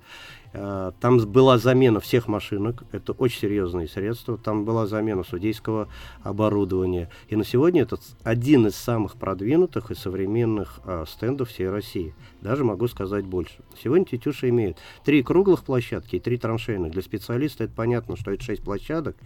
Э, 0.54 0.92
Там 1.00 1.18
была 1.18 1.58
замена 1.58 1.98
всех 2.00 2.28
машинок, 2.28 2.84
это 2.92 3.12
очень 3.12 3.40
серьезные 3.40 3.88
средства. 3.88 4.38
Там 4.38 4.64
была 4.64 4.86
замена 4.86 5.24
судейского 5.24 5.88
оборудования. 6.22 7.10
И 7.28 7.36
на 7.36 7.44
сегодня 7.44 7.82
это 7.82 7.98
один 8.22 8.68
из 8.68 8.76
самых 8.76 9.16
продвинутых 9.16 9.90
и 9.90 9.94
современных 9.94 10.80
э, 10.84 11.04
стендов 11.08 11.50
всей 11.50 11.68
России. 11.68 12.14
Даже 12.40 12.64
могу 12.64 12.86
сказать 12.86 13.24
больше. 13.24 13.56
Сегодня 13.82 14.06
Тетюша 14.06 14.48
имеет 14.48 14.78
три 15.04 15.22
круглых 15.22 15.64
площадки 15.64 16.16
и 16.16 16.20
три 16.20 16.38
траншейных. 16.38 16.92
Для 16.92 17.02
специалиста 17.02 17.64
это 17.64 17.74
понятно, 17.74 18.16
что 18.16 18.30
это 18.30 18.44
шесть 18.44 18.62
площадок. 18.62 19.16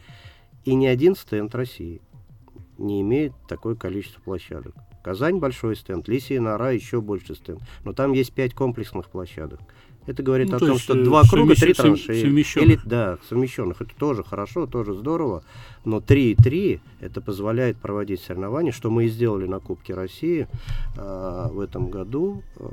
И 0.65 0.75
ни 0.75 0.87
один 0.87 1.15
стенд 1.15 1.55
России 1.55 2.01
не 2.79 3.01
имеет 3.03 3.33
такое 3.49 3.75
количество 3.75 4.21
площадок. 4.21 4.75
Казань 5.03 5.39
большой 5.39 5.77
стенд, 5.77 6.09
Лисия 6.09 6.41
нора 6.41 6.71
еще 6.71 7.01
больше 7.01 7.35
стенд. 7.35 7.61
Но 7.85 7.93
там 7.93 8.13
есть 8.13 8.33
пять 8.33 8.55
комплексных 8.55 9.09
площадок. 9.09 9.61
Это 10.07 10.23
говорит 10.23 10.49
Ну, 10.49 10.57
о 10.57 10.59
то 10.59 10.67
том, 10.69 10.79
что 10.79 10.97
э, 10.97 11.05
два 11.05 11.23
круга, 11.29 11.55
три 11.55 11.75
траншеи. 11.75 12.23
совмещенных. 12.23 12.67
Или, 12.67 12.81
да, 12.85 13.19
совмещенных. 13.29 13.83
Это 13.83 13.95
тоже 13.95 14.25
хорошо, 14.25 14.67
тоже 14.67 14.95
здорово. 14.95 15.45
Но 15.85 16.01
3 16.01 16.31
и 16.31 16.35
3 16.35 16.81
это 17.01 17.21
позволяет 17.21 17.77
проводить 17.77 18.21
соревнования, 18.23 18.73
что 18.73 18.91
мы 18.91 19.05
и 19.05 19.09
сделали 19.09 19.47
на 19.47 19.61
Кубке 19.61 19.93
России 19.93 20.49
э, 20.97 21.49
в 21.51 21.61
этом 21.61 21.91
году 21.91 22.43
э, 22.57 22.69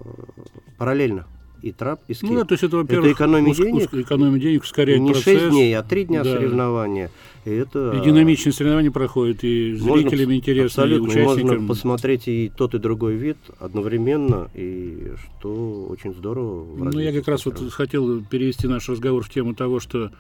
параллельно. 0.78 1.28
И 1.66 1.72
трап, 1.72 2.00
и 2.08 2.14
скейт. 2.14 2.32
Ну 2.32 2.38
да, 2.40 2.46
то 2.46 2.54
есть 2.54 2.64
это, 2.64 2.78
во-первых, 2.78 3.12
экономия 3.14 3.52
уск- 3.52 3.64
денег. 3.64 3.92
экономия 3.92 4.40
денег, 4.40 4.62
ускоряет 4.62 5.02
не 5.02 5.14
процесс. 5.14 5.42
6 5.42 5.50
дней, 5.50 5.76
а 5.76 5.82
3 5.82 6.06
дня 6.06 6.24
Да. 6.24 6.34
соревнования. 6.36 7.10
И 7.44 7.50
это 7.50 7.92
И 8.00 8.06
динамичные 8.06 8.54
соревнования 8.54 8.92
проходят, 8.92 9.44
и 9.44 9.74
зрителям 9.74 10.32
интересно, 10.32 10.84
и 10.84 11.00
участникам. 11.00 11.48
можно 11.48 11.68
посмотреть 11.68 12.28
и 12.28 12.52
тот, 12.56 12.76
и 12.76 12.78
другой 12.78 13.16
вид 13.16 13.38
одновременно, 13.60 14.48
и 14.54 15.14
что 15.40 15.88
очень 15.90 16.14
здорово. 16.14 16.68
Ну, 16.78 17.00
я 17.00 17.12
как 17.12 17.28
раз 17.28 17.44
вот 17.48 17.60
хотел 17.72 18.22
перевести 18.24 18.68
наш 18.68 18.88
разговор 18.88 19.24
в 19.24 19.30
тему 19.32 19.56
того, 19.56 19.80
что 19.80 20.12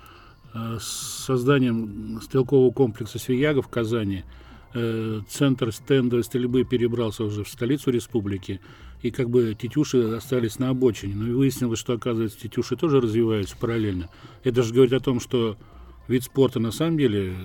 э, 0.55 0.77
с 0.79 1.25
созданием 1.27 2.19
стрелкового 2.23 2.71
комплекса 2.71 3.19
«Свияга» 3.19 3.61
в 3.61 3.67
Казани 3.67 4.23
э, 4.23 4.23
центр 5.29 5.71
стендовой 5.71 6.23
стрельбы 6.23 6.63
перебрался 6.63 7.23
уже 7.23 7.43
в 7.43 7.49
столицу 7.49 7.91
республики, 7.91 8.59
и 9.01 9.11
как 9.11 9.29
бы 9.29 9.55
тетюши 9.59 10.15
остались 10.15 10.59
на 10.59 10.69
обочине. 10.69 11.15
Но 11.15 11.27
и 11.27 11.31
выяснилось, 11.31 11.79
что, 11.79 11.93
оказывается, 11.93 12.39
тетюши 12.39 12.75
тоже 12.75 12.99
развиваются 12.99 13.55
параллельно. 13.57 14.09
Это 14.43 14.63
же 14.63 14.73
говорит 14.73 14.93
о 14.93 14.99
том, 14.99 15.19
что 15.19 15.57
вид 16.07 16.23
спорта 16.23 16.59
на 16.59 16.71
самом 16.71 16.97
деле 16.97 17.35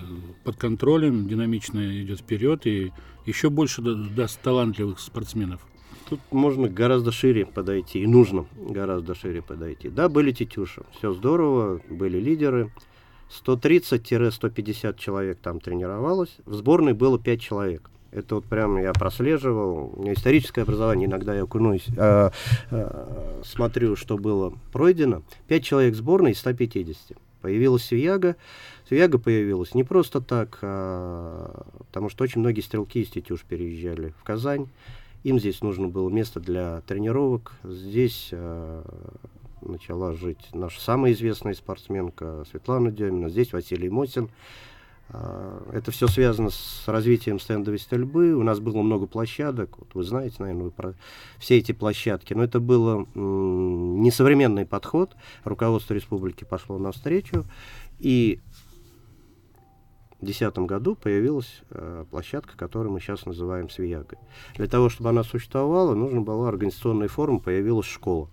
под 0.45 0.57
контролем, 0.57 1.29
динамично 1.29 2.03
идет 2.03 2.21
вперед, 2.21 2.67
и 2.67 2.93
еще 3.27 3.51
больше 3.51 3.83
да- 3.83 3.95
даст 3.95 4.41
талантливых 4.41 4.99
спортсменов. 4.99 5.67
Тут 6.09 6.21
можно 6.33 6.69
гораздо 6.69 7.13
шире 7.13 7.47
подойти, 7.47 8.01
и 8.01 8.07
нужно 8.07 8.47
гораздо 8.57 9.15
шире 9.15 9.43
подойти. 9.43 9.89
Да, 9.89 10.09
были 10.09 10.33
тетюши, 10.33 10.83
все 10.99 11.13
здорово, 11.13 11.81
были 11.89 12.19
лидеры. 12.19 12.73
130-150 13.31 14.99
человек 14.99 15.39
там 15.41 15.61
тренировалось. 15.61 16.37
В 16.45 16.55
сборной 16.55 16.95
было 16.95 17.19
5 17.19 17.41
человек. 17.41 17.91
Это 18.13 18.37
вот 18.37 18.45
прям 18.45 18.77
я 18.79 18.93
прослеживал. 18.93 19.93
У 19.95 20.03
меня 20.03 20.15
историческое 20.15 20.63
образование, 20.63 21.07
иногда 21.07 21.35
я 21.35 21.45
окунусь, 21.45 21.87
а, 21.97 22.33
а, 22.71 23.41
смотрю, 23.45 23.95
что 23.95 24.19
было 24.19 24.53
пройдено. 24.73 25.23
5 25.49 25.65
человек 25.65 25.95
сборной 25.95 26.33
из 26.33 26.41
150. 26.41 27.17
Появилась 27.41 27.85
Свияга. 27.85 28.37
Свияга 28.89 29.19
появилась 29.19 29.75
не 29.75 29.85
просто 29.85 30.21
так, 30.21 30.59
а, 30.63 31.65
потому 31.79 32.09
что 32.09 32.25
очень 32.25 32.41
многие 32.41 32.63
стрелки 32.63 33.01
из 33.01 33.11
Тетюш 33.11 33.43
переезжали 33.43 34.13
в 34.19 34.25
Казань. 34.25 34.67
Им 35.23 35.39
здесь 35.39 35.61
нужно 35.61 35.87
было 35.89 36.09
место 36.09 36.41
для 36.41 36.81
тренировок. 36.87 37.53
Здесь 37.63 38.31
э, 38.33 38.83
начала 39.63 40.13
жить 40.15 40.49
наша 40.53 40.81
самая 40.81 41.13
известная 41.13 41.55
спортсменка 41.55 42.45
Светлана 42.51 42.91
Демина. 42.91 43.29
Здесь 43.29 43.53
Василий 43.53 43.89
Мосин. 43.89 44.31
Э, 45.09 45.61
это 45.73 45.91
все 45.91 46.07
связано 46.09 46.51
с 46.51 46.85
развитием 46.87 47.39
стендовой 47.39 47.79
стрельбы. 47.79 48.35
У 48.35 48.43
нас 48.43 48.61
было 48.61 48.83
много 48.83 49.07
площадок. 49.07 49.79
Вот 49.79 49.95
вы 49.95 50.03
знаете, 50.05 50.37
наверное, 50.39 50.65
вы 50.65 50.71
про 50.71 50.95
все 51.39 51.59
эти 51.59 51.73
площадки. 51.73 52.35
Но 52.35 52.45
это 52.45 52.61
был 52.61 53.07
несовременный 53.15 54.67
подход. 54.67 55.17
Руководство 55.45 55.95
республики 55.95 56.45
пошло 56.45 56.79
навстречу. 56.79 57.45
И 57.99 58.41
в 60.21 60.27
2010 60.27 60.59
году 60.67 60.97
появилась 60.97 61.63
э, 61.71 62.05
площадка, 62.11 62.57
которую 62.57 62.93
мы 62.93 63.01
сейчас 63.01 63.25
называем 63.25 63.71
Свиягой. 63.71 64.19
Для 64.57 64.67
того, 64.67 64.91
чтобы 64.91 65.09
она 65.09 65.25
существовала, 65.25 65.95
нужна 65.95 66.21
была 66.21 66.49
организационная 66.49 67.09
форма, 67.09 67.39
появилась 67.39 67.87
школа. 67.87 68.29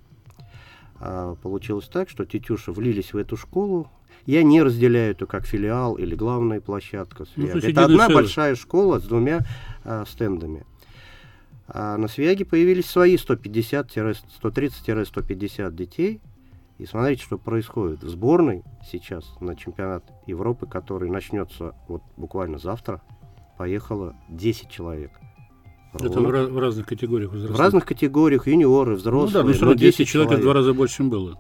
А, 1.00 1.36
получилось 1.36 1.88
так, 1.88 2.10
что 2.10 2.25
Тетюши 2.25 2.72
влились 2.72 3.13
в 3.13 3.18
эту 3.18 3.38
школу. 3.38 3.88
Я 4.25 4.42
не 4.44 4.62
разделяю 4.62 5.12
это 5.12 5.25
как 5.25 5.46
филиал 5.46 5.96
или 5.96 6.16
главная 6.16 6.60
площадка 6.60 7.24
есть 7.36 7.66
это 7.66 7.86
одна 7.86 8.08
целое. 8.08 8.24
большая 8.24 8.56
школа 8.56 9.00
с 9.00 9.04
двумя 9.04 9.46
а, 9.84 10.06
стендами. 10.06 10.66
А 11.68 11.98
на 11.98 12.08
Свияге 12.08 12.46
появились 12.46 12.86
свои 12.86 13.18
150-130-150 13.18 15.74
детей. 15.74 16.22
И 16.77 16.86
смотрите, 16.86 17.24
что 17.24 17.38
происходит. 17.38 18.04
В 18.04 18.10
сборной 18.10 18.63
сейчас 18.89 19.25
на 19.39 19.56
чемпионат 19.56 20.04
Европы, 20.27 20.68
который 20.68 21.10
начнется 21.10 21.74
вот 21.88 22.04
буквально 22.18 22.60
завтра, 22.60 23.01
поехало 23.58 24.16
10 24.30 24.70
человек. 24.70 25.12
Это 26.06 26.16
Ровно. 26.20 26.44
в, 26.46 26.51
в 26.54 26.60
разных 26.60 26.86
категориях 26.86 27.30
В 27.30 27.34
возрастных. 27.34 27.60
разных 27.60 27.86
категориях, 27.86 28.48
юниоры, 28.48 28.92
Ну 28.92 28.98
взрослые. 28.98 29.34
да, 29.34 29.44
но 29.44 29.51
все 29.54 29.62
но 29.62 29.72
равно 29.72 29.80
10 29.80 30.08
человек, 30.08 30.32
это 30.32 30.39
в 30.42 30.44
два 30.44 30.54
раза 30.54 30.74
больше, 30.74 30.96
чем 30.98 31.10
было. 31.10 31.38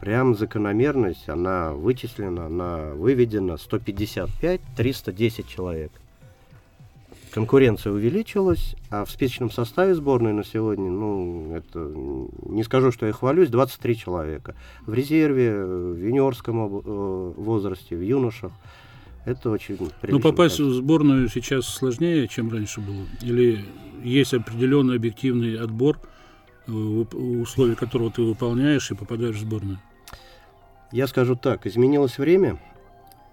Прям 0.00 0.34
закономерность, 0.36 1.28
она 1.28 1.72
вычислена, 1.72 2.46
она 2.46 2.92
выведена 2.94 3.56
155, 3.56 4.60
310 4.76 5.48
человек. 5.48 5.92
Конкуренция 7.30 7.92
увеличилась, 7.92 8.76
а 8.90 9.04
в 9.04 9.10
списочном 9.10 9.50
составе 9.50 9.94
сборной 9.96 10.32
на 10.32 10.44
сегодня, 10.44 10.88
ну, 10.88 11.52
это 11.56 11.80
не 12.48 12.62
скажу, 12.62 12.92
что 12.92 13.06
я 13.06 13.12
хвалюсь, 13.12 13.48
23 13.48 13.96
человека. 13.96 14.54
В 14.86 14.94
резерве, 14.94 15.46
э, 15.48 15.92
в 15.94 15.98
юниорском 15.98 16.64
э, 16.64 17.32
возрасте, 17.36 17.96
в 17.96 18.00
юношах. 18.02 18.52
Это 19.24 19.50
очень 19.50 19.78
Но 20.02 20.20
попасть 20.20 20.60
в 20.60 20.72
сборную 20.74 21.28
сейчас 21.28 21.66
сложнее, 21.66 22.28
чем 22.28 22.52
раньше 22.52 22.80
было? 22.80 23.06
Или 23.22 23.64
есть 24.02 24.34
определенный 24.34 24.96
объективный 24.96 25.58
отбор, 25.58 25.98
э, 26.66 26.70
условия 26.70 27.74
которого 27.74 28.10
ты 28.10 28.22
выполняешь 28.22 28.90
и 28.90 28.94
попадаешь 28.94 29.36
в 29.36 29.40
сборную? 29.40 29.78
Я 30.92 31.06
скажу 31.06 31.36
так, 31.36 31.66
изменилось 31.66 32.18
время. 32.18 32.60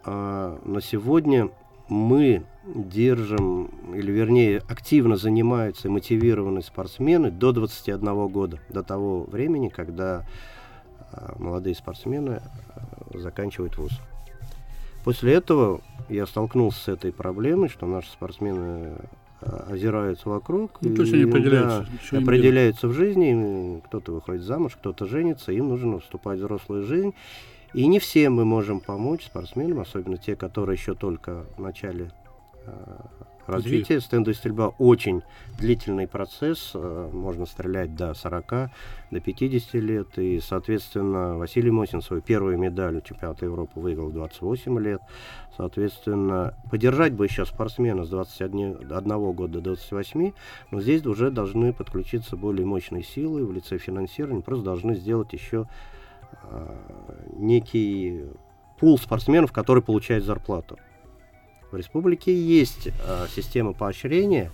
А 0.03 0.60
на 0.65 0.81
сегодня 0.81 1.51
мы 1.89 2.43
держим, 2.63 3.65
или 3.93 4.12
вернее, 4.12 4.63
активно 4.69 5.17
занимаются 5.17 5.88
и 5.88 5.91
мотивированы 5.91 6.62
спортсмены 6.62 7.31
до 7.31 7.51
21 7.51 8.27
года, 8.29 8.60
до 8.69 8.81
того 8.81 9.25
времени, 9.25 9.67
когда 9.67 10.25
а, 11.12 11.36
молодые 11.38 11.75
спортсмены 11.75 12.41
а, 12.74 13.17
заканчивают 13.19 13.77
вуз. 13.77 13.91
После 15.03 15.34
этого 15.34 15.81
я 16.10 16.25
столкнулся 16.25 16.79
с 16.79 16.88
этой 16.88 17.12
проблемой, 17.12 17.70
что 17.70 17.86
наши 17.86 18.12
спортсмены 18.12 18.93
а, 19.41 19.67
озираются 19.72 20.29
вокруг. 20.29 20.77
Ну, 20.81 20.96
то 20.96 21.01
есть 21.01 21.13
они 21.13 21.24
определяются, 21.24 21.88
да, 22.12 22.17
определяются 22.20 22.88
в 22.88 22.93
жизни, 22.93 23.81
кто-то 23.86 24.12
выходит 24.12 24.43
замуж, 24.43 24.74
кто-то 24.77 25.05
женится, 25.05 25.51
им 25.51 25.70
нужно 25.70 26.00
вступать 26.00 26.39
в 26.39 26.43
взрослую 26.43 26.84
жизнь. 26.84 27.13
И 27.74 27.88
не 27.88 28.00
все 28.00 28.29
мы 28.29 28.46
можем 28.46 28.81
помочь 28.81 29.25
спортсменам, 29.25 29.79
особенно 29.79 30.17
те, 30.17 30.36
которые 30.36 30.75
еще 30.75 30.93
только 30.93 31.46
в 31.58 31.62
начале 31.62 32.12
развития. 33.51 34.00
Стендовая 34.01 34.36
стрельба 34.36 34.70
очень 34.77 35.22
длительный 35.58 36.08
процесс. 36.08 36.72
Э, 36.74 37.10
можно 37.12 37.46
стрелять 37.46 37.96
до 37.96 38.13
40, 38.13 38.72
до 39.12 39.20
50 39.20 39.74
лет. 39.75 40.17
И, 40.17 40.39
соответственно, 40.39 41.38
Василий 41.38 41.72
Мосин 41.72 42.01
свою 42.01 42.22
первую 42.22 42.58
медаль 42.58 43.01
чемпионата 43.01 43.46
Европы 43.46 43.79
выиграл 43.79 44.10
в 44.10 44.13
28 44.13 44.79
лет. 44.79 45.01
Соответственно, 45.55 46.55
поддержать 46.70 47.13
бы 47.13 47.25
еще 47.25 47.46
спортсмена 47.46 48.05
с 48.05 48.10
21 48.10 49.34
года 49.34 49.60
до 49.60 49.62
28, 49.62 50.31
но 50.72 50.81
здесь 50.81 51.05
уже 51.05 51.29
должны 51.29 51.74
подключиться 51.74 52.38
более 52.38 52.65
мощные 52.65 53.03
силы 53.03 53.46
в 53.46 53.51
лице 53.51 53.77
финансирования. 53.77 54.41
Просто 54.41 54.65
должны 54.65 54.96
сделать 54.96 55.34
еще 55.34 55.67
э, 56.43 56.75
некий 57.36 58.25
пул 58.79 58.98
спортсменов, 58.98 59.51
которые 59.51 59.84
получают 59.84 60.25
зарплату. 60.25 60.77
В 61.72 61.78
республике 61.78 62.36
есть 62.36 62.88
э, 62.88 63.28
система 63.34 63.72
поощрения, 63.72 64.51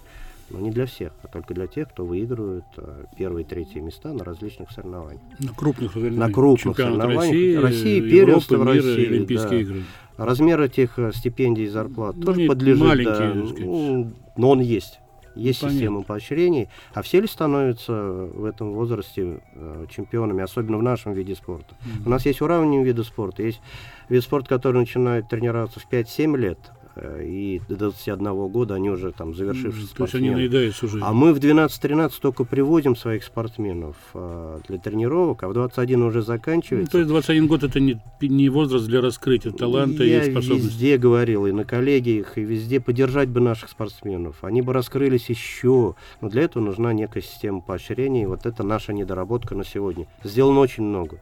но 0.52 0.60
не 0.60 0.70
для 0.70 0.86
всех, 0.86 1.14
а 1.24 1.28
только 1.28 1.56
для 1.56 1.66
тех, 1.66 1.90
кто 1.90 2.06
выигрывает 2.06 2.66
э, 2.78 3.06
первые 3.18 3.44
и 3.44 3.48
третьи 3.48 3.80
места 3.80 4.14
на 4.14 4.24
различных 4.24 4.72
соревнованиях. 4.72 5.22
На 5.40 5.54
крупных 5.54 5.96
На 5.96 6.32
крупных 6.32 6.78
соревнованиях. 6.78 7.24
России, 7.24 7.56
России 7.56 8.02
первенство 8.02 8.54
Европы, 8.54 8.72
в 8.72 8.76
России. 8.76 9.00
Мира, 9.00 9.10
Олимпийские 9.10 9.50
да. 9.50 9.58
игры. 9.58 9.84
Размер 10.18 10.62
этих 10.62 11.00
э, 11.00 11.12
стипендий 11.12 11.66
и 11.66 11.68
зарплат 11.68 12.16
ну, 12.18 12.26
тоже 12.26 12.46
подлежит. 12.48 13.04
Да, 13.06 13.34
ну, 13.34 14.14
но 14.38 14.52
он 14.52 14.60
есть. 14.60 15.00
Есть 15.36 15.62
Понятно. 15.62 15.80
система 15.80 16.02
поощрений, 16.04 16.68
а 16.94 17.02
все 17.04 17.22
ли 17.22 17.28
становятся 17.28 17.94
в 17.94 18.46
этом 18.46 18.74
возрасте 18.74 19.42
э, 19.54 19.86
чемпионами, 19.90 20.44
особенно 20.44 20.78
в 20.78 20.84
нашем 20.84 21.14
виде 21.14 21.36
спорта. 21.36 21.76
Mm-hmm. 21.76 22.08
У 22.08 22.10
нас 22.10 22.26
есть 22.26 22.42
уравнивание 22.42 22.84
вида 22.84 23.04
спорта. 23.04 23.44
Есть 23.44 23.62
вид 24.10 24.24
спорта, 24.24 24.50
который 24.50 24.78
начинает 24.78 25.30
тренироваться 25.30 25.80
в 25.80 25.88
5-7 25.92 26.38
лет, 26.38 26.58
Э, 26.68 26.77
и 27.22 27.62
до 27.68 27.76
21 27.76 28.48
года 28.48 28.76
они 28.76 28.90
уже 28.90 29.12
там 29.12 29.34
завершившие 29.34 29.88
То 29.96 30.04
есть 30.04 30.16
они 30.16 30.30
наедаются 30.30 30.86
уже. 30.86 31.00
А 31.02 31.14
мы 31.14 31.34
в 31.34 31.40
12-13 31.40 32.12
только 32.22 32.44
приводим 32.44 32.96
своих 32.96 33.24
спортсменов 33.24 33.96
а, 34.14 34.60
для 34.68 34.78
тренировок, 34.78 35.44
а 35.44 35.50
в 35.50 35.54
21 35.54 36.04
уже 36.04 36.22
заканчивается. 36.22 36.88
Ну, 36.88 36.92
то 36.92 36.98
есть 37.00 37.10
21 37.10 37.48
год 37.48 37.64
это 37.64 37.80
не, 37.80 38.02
не 38.22 38.50
возраст 38.50 38.86
для 38.86 39.02
раскрытия 39.02 39.52
таланта 39.52 40.04
Я 40.04 40.24
и 40.24 40.32
способностей. 40.32 40.64
Я 40.64 40.70
везде 40.70 40.98
говорил, 40.98 41.46
и 41.48 41.52
на 41.52 41.66
коллегиях, 41.66 42.38
и 42.38 42.42
везде 42.42 42.80
поддержать 42.80 43.30
бы 43.30 43.40
наших 43.40 43.70
спортсменов. 43.70 44.44
Они 44.44 44.62
бы 44.62 44.74
раскрылись 44.74 45.30
еще. 45.30 45.96
Но 46.22 46.30
для 46.30 46.44
этого 46.44 46.64
нужна 46.64 46.94
некая 46.94 47.22
система 47.22 47.62
поощрений. 47.62 48.24
И 48.24 48.26
вот 48.26 48.46
это 48.46 48.64
наша 48.64 48.94
недоработка 48.94 49.56
на 49.56 49.66
сегодня. 49.66 50.08
Сделано 50.24 50.60
очень 50.60 50.84
много 50.84 51.20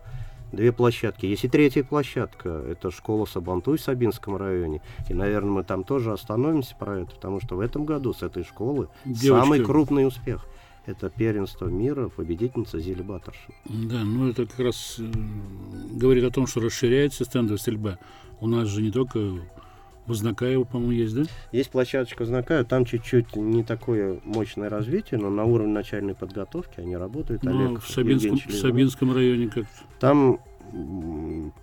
две 0.56 0.72
площадки. 0.72 1.26
Есть 1.26 1.46
и 1.46 1.48
третья 1.48 1.84
площадка, 1.84 2.50
это 2.50 2.92
школа 2.92 3.26
Сабантуй 3.26 3.78
в 3.78 3.82
Сабинском 3.82 4.38
районе. 4.38 4.82
И, 5.10 5.14
наверное, 5.14 5.52
мы 5.52 5.64
там 5.64 5.84
тоже 5.84 6.12
остановимся 6.12 6.76
про 6.76 7.02
это, 7.02 7.12
потому 7.16 7.42
что 7.42 7.58
в 7.58 7.60
этом 7.60 7.86
году 7.86 8.14
с 8.14 8.24
этой 8.24 8.44
школы 8.44 8.90
Девочка. 9.06 9.44
самый 9.44 9.64
крупный 9.64 10.08
успех. 10.08 10.46
Это 10.86 11.10
первенство 11.10 11.68
мира, 11.68 12.10
победительница 12.10 12.80
Зили 12.80 13.02
Баттершин. 13.02 13.54
Да, 13.66 14.04
ну 14.04 14.30
это 14.30 14.46
как 14.46 14.60
раз 14.60 14.98
э, 15.00 15.12
говорит 15.94 16.24
о 16.24 16.30
том, 16.30 16.46
что 16.46 16.60
расширяется 16.60 17.26
стендовая 17.26 17.58
стрельба. 17.58 17.98
У 18.40 18.48
нас 18.48 18.68
же 18.68 18.84
не 18.84 18.92
только 18.92 19.32
Вознакаева, 20.08 20.64
по-моему, 20.64 20.92
есть, 20.92 21.16
да? 21.16 21.24
Есть 21.52 21.72
площадочка 21.72 22.22
Вознакаева, 22.22 22.66
там 22.66 22.86
чуть-чуть 22.86 23.36
не 23.36 23.64
такое 23.64 24.20
мощное 24.24 24.70
развитие, 24.70 25.20
но 25.20 25.30
на 25.30 25.46
уровне 25.46 25.74
начальной 25.74 26.16
подготовки 26.16 26.80
они 26.80 26.96
работают. 26.96 27.44
Ну, 27.44 27.68
Олег, 27.68 27.82
в, 27.82 27.90
Сабинском, 27.90 28.38
в 28.38 28.54
Сабинском 28.54 29.14
районе 29.14 29.48
как-то. 29.48 29.70
Там 30.00 30.40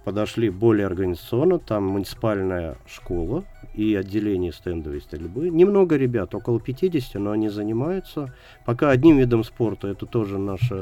подошли 0.04 0.50
более 0.50 0.86
организационно, 0.86 1.58
там 1.58 1.84
муниципальная 1.84 2.76
школа 2.86 3.44
и 3.74 3.94
отделение 3.94 4.52
стендовой 4.52 5.00
стрельбы. 5.00 5.50
Немного 5.50 5.96
ребят, 5.96 6.34
около 6.34 6.60
50, 6.60 7.14
но 7.20 7.30
они 7.32 7.48
занимаются. 7.48 8.34
Пока 8.64 8.90
одним 8.90 9.18
видом 9.18 9.44
спорта, 9.44 9.88
это 9.88 10.06
тоже 10.06 10.38
наша 10.38 10.74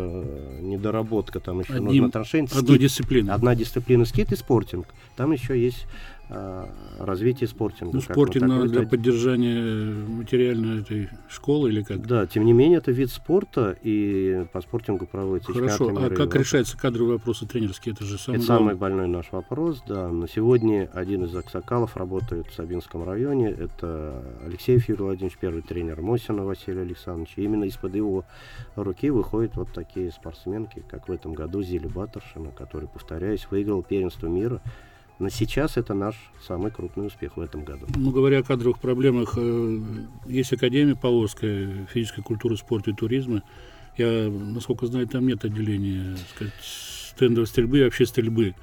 недоработка, 0.60 1.40
там 1.40 1.60
еще 1.60 1.74
Одним, 1.74 1.86
нужно 1.86 2.10
траншейн. 2.10 2.48
Одна 2.54 2.78
дисциплина. 2.78 3.34
Одна 3.34 3.54
дисциплина 3.54 4.04
скит 4.04 4.32
и 4.32 4.36
спортинг. 4.36 4.86
Там 5.16 5.32
еще 5.32 5.60
есть 5.60 5.86
Э, 6.32 6.66
развитие 6.98 7.48
спортинга. 7.48 7.94
Ну, 7.94 8.00
спортинг 8.00 8.46
вот 8.46 8.68
для 8.68 8.86
поддержания 8.86 9.92
материальной 10.06 10.80
этой 10.80 11.08
школы 11.28 11.70
или 11.70 11.82
как? 11.82 12.06
Да, 12.06 12.26
тем 12.26 12.44
не 12.44 12.52
менее, 12.52 12.78
это 12.78 12.92
вид 12.92 13.10
спорта, 13.10 13.76
и 13.82 14.46
по 14.52 14.60
спортингу 14.60 15.06
проводится 15.06 15.52
Хорошо, 15.52 15.88
а 15.88 16.08
как 16.08 16.12
Европы. 16.12 16.38
решается 16.38 16.78
кадровые 16.78 17.16
вопросы 17.16 17.46
тренерские? 17.46 17.94
Это 17.94 18.04
же 18.04 18.16
самый 18.16 18.36
Это 18.36 18.46
самый 18.46 18.74
больной 18.76 19.08
наш 19.08 19.32
вопрос, 19.32 19.82
да. 19.88 20.08
На 20.08 20.28
сегодня 20.28 20.88
один 20.92 21.24
из 21.24 21.34
аксакалов 21.34 21.96
работает 21.96 22.46
в 22.46 22.54
Сабинском 22.54 23.02
районе. 23.02 23.48
Это 23.50 24.22
Алексей 24.46 24.78
Юрий 24.86 25.02
Владимирович, 25.02 25.38
первый 25.40 25.62
тренер 25.62 26.00
Мосина 26.00 26.44
Василий 26.44 26.82
Александрович. 26.82 27.32
И 27.36 27.42
именно 27.42 27.64
из-под 27.64 27.96
его 27.96 28.24
руки 28.76 29.10
выходят 29.10 29.56
вот 29.56 29.72
такие 29.72 30.12
спортсменки, 30.12 30.84
как 30.88 31.08
в 31.08 31.12
этом 31.12 31.32
году 31.32 31.62
Зили 31.62 31.88
Баттершина, 31.88 32.52
который, 32.52 32.88
повторяюсь, 32.88 33.48
выиграл 33.50 33.82
первенство 33.82 34.28
мира 34.28 34.60
но 35.20 35.28
сейчас 35.28 35.76
это 35.76 35.92
наш 35.92 36.14
самый 36.40 36.70
крупный 36.70 37.06
успех 37.06 37.36
в 37.36 37.40
этом 37.40 37.62
году. 37.62 37.86
Ну, 37.94 38.10
говоря 38.10 38.38
о 38.38 38.42
кадровых 38.42 38.80
проблемах, 38.80 39.34
э, 39.36 39.80
есть 40.26 40.52
Академия 40.52 40.96
Полоская 40.96 41.86
физической 41.92 42.22
культуры, 42.22 42.56
спорта 42.56 42.90
и 42.90 42.94
туризма. 42.94 43.42
Я, 43.98 44.30
насколько 44.30 44.86
знаю, 44.86 45.06
там 45.06 45.26
нет 45.26 45.44
отделения 45.44 46.16
сказать, 46.34 46.54
стендовой 46.62 47.46
стрельбы 47.46 47.80
и 47.80 47.84
вообще 47.84 48.06
стрельбы. 48.06 48.54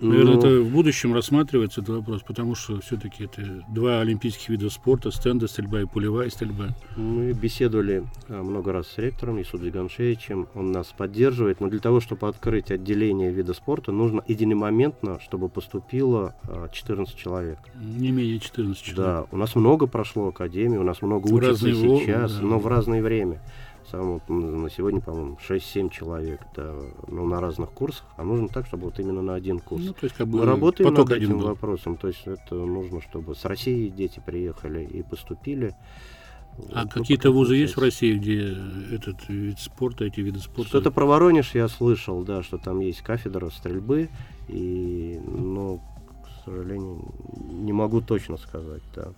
Наверное, 0.00 0.34
ну, 0.34 0.38
это 0.38 0.60
в 0.60 0.70
будущем 0.70 1.14
рассматривается 1.14 1.80
этот 1.80 1.96
вопрос, 1.96 2.22
потому 2.22 2.54
что 2.54 2.80
все-таки 2.80 3.24
это 3.24 3.64
два 3.68 4.00
олимпийских 4.00 4.48
вида 4.48 4.68
спорта, 4.68 5.10
стенда 5.10 5.46
стрельба 5.46 5.82
и 5.82 5.84
пулевая 5.86 6.30
стрельба. 6.30 6.70
Мы 6.96 7.32
беседовали 7.32 8.04
а, 8.28 8.42
много 8.42 8.72
раз 8.72 8.88
с 8.88 8.98
ректором 8.98 9.40
Исудой 9.40 9.70
Ганшевичем, 9.70 10.48
он 10.54 10.72
нас 10.72 10.88
поддерживает, 10.96 11.60
но 11.60 11.68
для 11.68 11.78
того, 11.78 12.00
чтобы 12.00 12.28
открыть 12.28 12.70
отделение 12.70 13.32
вида 13.32 13.54
спорта, 13.54 13.92
нужно 13.92 14.22
единомоментно, 14.26 15.20
чтобы 15.20 15.48
поступило 15.48 16.34
14 16.72 17.14
а, 17.14 17.18
человек. 17.18 17.58
Не 17.74 18.10
менее 18.10 18.40
14 18.40 18.82
человек. 18.82 18.96
Да, 18.96 19.26
у 19.30 19.36
нас 19.36 19.54
много 19.54 19.86
прошло 19.86 20.28
академии, 20.28 20.76
у 20.76 20.82
нас 20.84 21.02
много 21.02 21.28
в 21.28 21.32
учатся 21.32 21.72
сейчас, 21.72 22.36
да. 22.36 22.42
но 22.42 22.58
в 22.58 22.66
разное 22.66 23.02
время. 23.02 23.40
Сам 23.90 24.14
вот 24.14 24.28
на 24.28 24.70
сегодня, 24.70 25.00
по-моему, 25.00 25.38
6-7 25.46 25.90
человек, 25.90 26.40
да, 26.56 26.74
ну, 27.06 27.26
на 27.26 27.40
разных 27.40 27.70
курсах, 27.70 28.06
а 28.16 28.24
нужно 28.24 28.48
так, 28.48 28.66
чтобы 28.66 28.84
вот 28.84 28.98
именно 28.98 29.20
на 29.20 29.34
один 29.34 29.58
курс. 29.58 29.84
Ну, 29.84 29.92
то 29.92 30.04
есть, 30.04 30.16
как 30.16 30.26
бы 30.26 30.38
Мы 30.38 30.46
работаем 30.46 30.94
над 30.94 31.10
этим 31.10 31.38
был. 31.38 31.48
вопросом, 31.48 31.96
то 31.96 32.08
есть 32.08 32.22
это 32.26 32.54
нужно, 32.54 33.02
чтобы 33.02 33.34
с 33.34 33.44
России 33.44 33.88
дети 33.88 34.22
приехали 34.24 34.84
и 34.84 35.02
поступили. 35.02 35.74
А 36.72 36.86
какие-то 36.86 37.30
вузы 37.30 37.56
есть 37.56 37.76
в 37.76 37.80
России, 37.80 38.16
где 38.16 38.56
этот 38.94 39.28
вид 39.28 39.58
спорта, 39.58 40.04
эти 40.04 40.20
виды 40.20 40.38
спорта? 40.38 40.68
Что-то 40.68 40.90
про 40.90 41.04
Воронеж 41.04 41.54
я 41.54 41.68
слышал, 41.68 42.22
да, 42.22 42.42
что 42.42 42.58
там 42.58 42.80
есть 42.80 43.02
кафедра 43.02 43.50
стрельбы, 43.50 44.08
и, 44.48 45.20
но, 45.26 45.78
к 45.78 46.44
сожалению, 46.44 47.12
не 47.50 47.72
могу 47.72 48.00
точно 48.00 48.36
сказать, 48.36 48.82
да. 48.94 49.08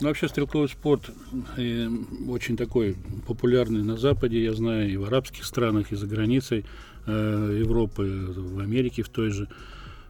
Ну, 0.00 0.08
вообще 0.08 0.28
стрелковый 0.28 0.68
спорт 0.68 1.10
э, 1.56 1.88
очень 2.28 2.56
такой 2.56 2.96
популярный 3.28 3.84
на 3.84 3.96
Западе, 3.96 4.42
я 4.42 4.52
знаю, 4.52 4.90
и 4.90 4.96
в 4.96 5.04
арабских 5.04 5.44
странах, 5.44 5.92
и 5.92 5.96
за 5.96 6.08
границей 6.08 6.64
э, 7.06 7.56
Европы, 7.60 8.32
в 8.36 8.58
Америке 8.58 9.02
в 9.04 9.08
той 9.08 9.30
же. 9.30 9.48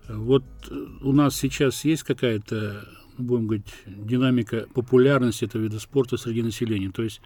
Вот 0.08 0.44
э, 0.70 0.74
у 1.02 1.12
нас 1.12 1.36
сейчас 1.36 1.84
есть 1.84 2.02
какая-то, 2.02 2.88
будем 3.18 3.46
говорить, 3.46 3.74
динамика 3.86 4.66
популярности 4.72 5.44
этого 5.44 5.60
вида 5.60 5.78
спорта 5.78 6.16
среди 6.16 6.42
населения. 6.42 6.90
То 6.90 7.02
есть 7.02 7.20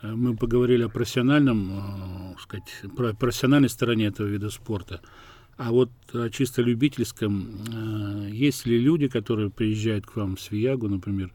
э, 0.00 0.10
мы 0.10 0.34
поговорили 0.34 0.84
о 0.84 0.88
профессиональном, 0.88 1.72
э, 1.72 2.40
сказать, 2.40 2.72
про 2.96 3.12
профессиональной 3.12 3.68
стороне 3.68 4.06
этого 4.06 4.28
вида 4.28 4.48
спорта. 4.48 5.02
А 5.58 5.70
вот 5.70 5.90
о 6.14 6.30
чисто 6.30 6.62
любительском, 6.62 8.26
есть 8.28 8.64
ли 8.64 8.78
люди, 8.78 9.06
которые 9.06 9.50
приезжают 9.50 10.06
к 10.06 10.16
вам 10.16 10.36
в 10.36 10.40
Свиягу, 10.40 10.88
например, 10.88 11.30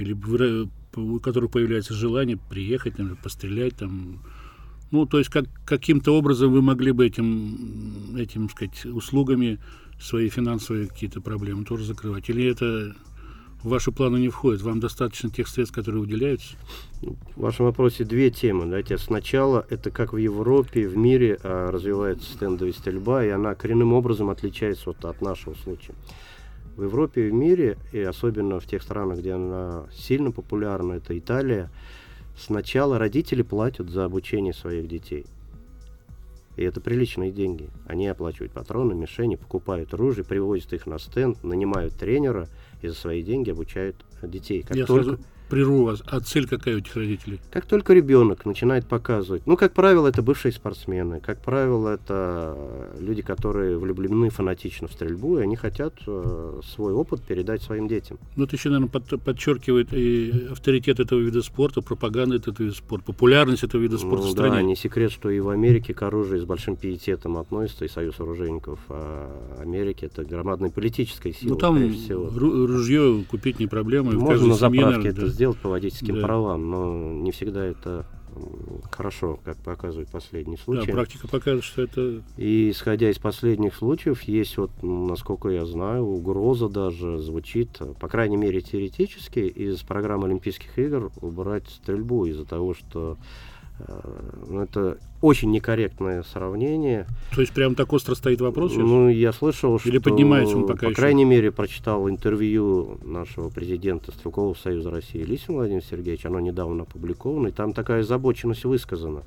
или 0.00 0.68
у 0.96 1.20
которых 1.20 1.50
появляется 1.50 1.94
желание 1.94 2.36
приехать, 2.36 2.98
например, 2.98 3.18
пострелять 3.22 3.76
там, 3.76 4.20
ну, 4.90 5.06
то 5.06 5.18
есть 5.18 5.30
как, 5.30 5.44
каким-то 5.64 6.16
образом 6.16 6.52
вы 6.52 6.62
могли 6.62 6.92
бы 6.92 7.06
этим, 7.06 8.16
этим, 8.16 8.48
сказать, 8.48 8.84
услугами 8.86 9.58
свои 10.00 10.28
финансовые 10.28 10.88
какие-то 10.88 11.20
проблемы 11.20 11.64
тоже 11.64 11.84
закрывать? 11.84 12.28
Или 12.28 12.50
это 12.50 12.96
в 13.62 13.68
ваши 13.68 13.92
планы 13.92 14.18
не 14.18 14.30
входит? 14.30 14.62
Вам 14.62 14.80
достаточно 14.80 15.30
тех 15.30 15.46
средств, 15.46 15.74
которые 15.74 16.02
уделяются? 16.02 16.56
В 17.36 17.40
вашем 17.40 17.66
вопросе 17.66 18.04
две 18.04 18.30
темы. 18.30 18.64
Давайте 18.64 18.98
сначала 18.98 19.64
это 19.70 19.90
как 19.90 20.12
в 20.12 20.16
Европе, 20.16 20.88
в 20.88 20.96
мире 20.96 21.38
а, 21.42 21.70
развивается 21.70 22.32
стендовая 22.32 22.72
стрельба, 22.72 23.24
и 23.24 23.28
она 23.28 23.54
коренным 23.54 23.92
образом 23.92 24.30
отличается 24.30 24.84
вот 24.86 25.04
от 25.04 25.20
нашего 25.20 25.54
случая. 25.54 25.94
В 26.76 26.82
Европе 26.84 27.26
и 27.26 27.30
в 27.30 27.34
мире, 27.34 27.76
и 27.92 28.00
особенно 28.00 28.58
в 28.58 28.66
тех 28.66 28.82
странах, 28.82 29.18
где 29.18 29.32
она 29.32 29.86
сильно 29.92 30.30
популярна, 30.30 30.94
это 30.94 31.18
Италия, 31.18 31.70
сначала 32.38 32.98
родители 32.98 33.42
платят 33.42 33.90
за 33.90 34.04
обучение 34.04 34.54
своих 34.54 34.88
детей. 34.88 35.26
И 36.56 36.62
это 36.62 36.80
приличные 36.80 37.32
деньги. 37.32 37.70
Они 37.86 38.06
оплачивают 38.06 38.52
патроны, 38.52 38.94
мишени, 38.94 39.36
покупают 39.36 39.94
оружие, 39.94 40.24
привозят 40.24 40.72
их 40.72 40.86
на 40.86 40.98
стенд, 40.98 41.42
нанимают 41.42 41.94
тренера 41.94 42.48
и 42.82 42.88
за 42.88 42.94
свои 42.94 43.22
деньги 43.22 43.50
обучают 43.50 43.96
детей. 44.22 44.62
Как 44.62 44.76
Я 44.76 44.86
только... 44.86 45.04
сразу 45.04 45.22
прерву 45.50 45.84
вас. 45.84 46.02
А 46.06 46.20
цель 46.20 46.48
какая 46.48 46.76
у 46.76 46.78
этих 46.78 46.96
родителей? 46.96 47.40
Как 47.50 47.66
только 47.66 47.92
ребенок 47.92 48.46
начинает 48.46 48.86
показывать, 48.86 49.42
ну, 49.46 49.56
как 49.56 49.74
правило, 49.74 50.08
это 50.08 50.22
бывшие 50.22 50.52
спортсмены, 50.52 51.20
как 51.20 51.42
правило, 51.42 51.90
это 51.90 52.56
люди, 52.98 53.22
которые 53.22 53.76
влюблены 53.76 54.30
фанатично 54.30 54.88
в 54.88 54.92
стрельбу, 54.92 55.38
и 55.38 55.42
они 55.42 55.56
хотят 55.56 55.94
э, 56.06 56.60
свой 56.64 56.92
опыт 56.92 57.22
передать 57.22 57.62
своим 57.62 57.88
детям. 57.88 58.18
Ну, 58.36 58.44
это 58.44 58.56
еще, 58.56 58.70
наверное, 58.70 58.88
под, 58.88 59.22
подчеркивает 59.22 59.92
и 59.92 60.46
авторитет 60.50 61.00
этого 61.00 61.18
вида 61.18 61.42
спорта, 61.42 61.82
пропаганда 61.82 62.36
этого 62.36 62.56
вида 62.58 62.74
спорта, 62.74 63.04
популярность 63.04 63.64
этого 63.64 63.82
вида 63.82 63.98
спорта 63.98 64.24
ну, 64.24 64.28
в 64.28 64.32
стране. 64.32 64.54
Да, 64.54 64.62
не 64.62 64.76
секрет, 64.76 65.10
что 65.10 65.30
и 65.30 65.40
в 65.40 65.48
Америке 65.48 65.92
к 65.92 66.02
оружию 66.02 66.40
с 66.40 66.44
большим 66.44 66.76
пиететом 66.76 67.36
относится, 67.36 67.84
и 67.84 67.88
Союз 67.88 68.20
оружейников 68.20 68.78
а 68.88 69.58
Америки 69.60 70.04
это 70.04 70.24
громадная 70.24 70.70
политическая 70.70 71.32
сила. 71.32 71.50
Ну, 71.50 71.56
там 71.56 71.92
всего. 71.92 72.30
ружье 72.30 73.24
купить 73.28 73.58
не 73.58 73.66
проблема. 73.66 74.12
Можно 74.12 74.48
на 74.48 74.54
заправке 74.54 75.08
это 75.08 75.26
сделать 75.26 75.39
по 75.62 75.68
водительским 75.68 76.16
да. 76.16 76.22
правам, 76.22 76.70
но 76.70 77.12
не 77.12 77.32
всегда 77.32 77.64
это 77.64 78.06
хорошо, 78.90 79.38
как 79.44 79.56
показывает 79.58 80.08
последний 80.08 80.56
случай. 80.56 80.86
Да, 80.86 80.92
практика 80.92 81.28
показывает, 81.28 81.64
что 81.64 81.82
это... 81.82 82.22
И 82.36 82.70
исходя 82.70 83.10
из 83.10 83.18
последних 83.18 83.74
случаев, 83.74 84.22
есть 84.22 84.56
вот, 84.56 84.70
насколько 84.82 85.48
я 85.48 85.64
знаю, 85.66 86.04
угроза 86.04 86.68
даже 86.68 87.18
звучит, 87.18 87.80
по 87.98 88.08
крайней 88.08 88.36
мере 88.36 88.60
теоретически, 88.60 89.40
из 89.40 89.80
программы 89.82 90.26
Олимпийских 90.26 90.78
игр 90.78 91.10
убрать 91.20 91.68
стрельбу 91.68 92.26
из-за 92.26 92.44
того, 92.44 92.74
что 92.74 93.18
это 94.50 94.98
очень 95.20 95.50
некорректное 95.50 96.22
сравнение. 96.22 97.06
То 97.34 97.40
есть 97.40 97.52
прям 97.52 97.74
так 97.74 97.92
остро 97.92 98.14
стоит 98.14 98.40
вопрос? 98.40 98.72
Сейчас? 98.72 98.84
Ну, 98.84 99.08
я 99.08 99.32
слышал, 99.32 99.76
Или 99.84 99.98
что... 99.98 100.10
поднимается 100.10 100.56
он 100.56 100.66
пока 100.66 100.86
По 100.86 100.90
еще? 100.90 100.96
крайней 100.96 101.24
мере, 101.24 101.50
прочитал 101.52 102.08
интервью 102.08 102.98
нашего 103.02 103.48
президента 103.48 104.12
Стрелкового 104.12 104.54
Союза 104.54 104.90
России 104.90 105.22
Лисина 105.22 105.58
Владимира 105.58 105.82
Сергеевича. 105.82 106.28
Оно 106.28 106.40
недавно 106.40 106.82
опубликовано, 106.82 107.48
и 107.48 107.52
там 107.52 107.72
такая 107.72 108.00
озабоченность 108.00 108.64
высказана. 108.64 109.22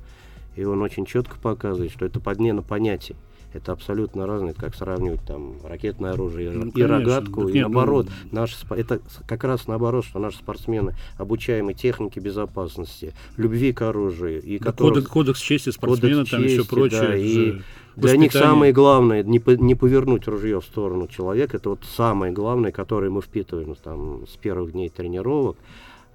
И 0.56 0.64
он 0.64 0.82
очень 0.82 1.04
четко 1.04 1.36
показывает, 1.38 1.92
что 1.92 2.04
это 2.04 2.20
подмена 2.20 2.62
понятий 2.62 3.16
это 3.54 3.72
абсолютно 3.72 4.26
разные, 4.26 4.54
как 4.54 4.74
сравнивать 4.74 5.22
там 5.26 5.54
ракетное 5.64 6.12
оружие 6.12 6.50
ну, 6.50 6.66
и 6.66 6.70
конечно. 6.72 6.98
рогатку, 6.98 7.48
и 7.48 7.52
нет, 7.52 7.62
наоборот, 7.62 8.06
ну... 8.30 8.40
наши, 8.40 8.56
это 8.70 9.00
как 9.26 9.44
раз 9.44 9.66
наоборот, 9.66 10.04
что 10.04 10.18
наши 10.18 10.38
спортсмены 10.38 10.94
обучаемы 11.18 11.74
технике 11.74 12.20
безопасности, 12.20 13.14
любви 13.36 13.72
к 13.72 13.82
оружию. 13.82 14.42
И 14.42 14.58
да, 14.58 14.66
которых, 14.66 14.94
кодекс, 14.94 15.10
кодекс 15.10 15.40
чести 15.40 15.70
спортсмена, 15.70 16.16
кодекс 16.16 16.30
там 16.30 16.42
чести, 16.42 16.54
еще 16.54 16.68
прочее. 16.68 17.00
Да, 17.00 17.16
и 17.16 17.60
для 17.96 18.16
них 18.16 18.32
самое 18.32 18.72
главное 18.72 19.22
не, 19.22 19.38
по, 19.38 19.50
не 19.50 19.74
повернуть 19.74 20.26
ружье 20.26 20.60
в 20.60 20.64
сторону 20.64 21.06
человека, 21.06 21.56
это 21.56 21.70
вот 21.70 21.80
самое 21.96 22.32
главное, 22.32 22.72
которое 22.72 23.10
мы 23.10 23.22
впитываем 23.22 23.74
там, 23.76 24.26
с 24.26 24.36
первых 24.36 24.72
дней 24.72 24.88
тренировок. 24.88 25.56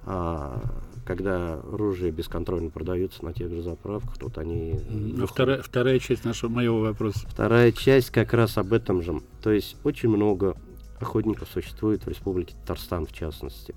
А, 0.06 0.62
когда 1.10 1.56
оружие 1.56 2.12
бесконтрольно 2.12 2.70
продаются 2.70 3.26
на 3.26 3.34
тех 3.34 3.50
же 3.50 3.64
заправках, 3.64 4.20
тут 4.20 4.38
они... 4.38 4.80
А 5.20 5.26
вторая, 5.26 5.60
вторая 5.64 5.98
часть 5.98 6.24
нашего 6.24 6.52
моего 6.52 6.82
вопроса. 6.82 7.28
Вторая 7.28 7.72
часть 7.72 8.12
как 8.12 8.32
раз 8.36 8.60
об 8.60 8.74
этом 8.74 9.02
же. 9.02 9.20
То 9.42 9.50
есть 9.50 9.76
очень 9.84 10.10
много 10.10 10.56
охотников 11.00 11.48
существует 11.52 12.06
в 12.06 12.10
Республике 12.10 12.54
Татарстан, 12.62 13.08
в 13.08 13.12
частности. 13.12 13.74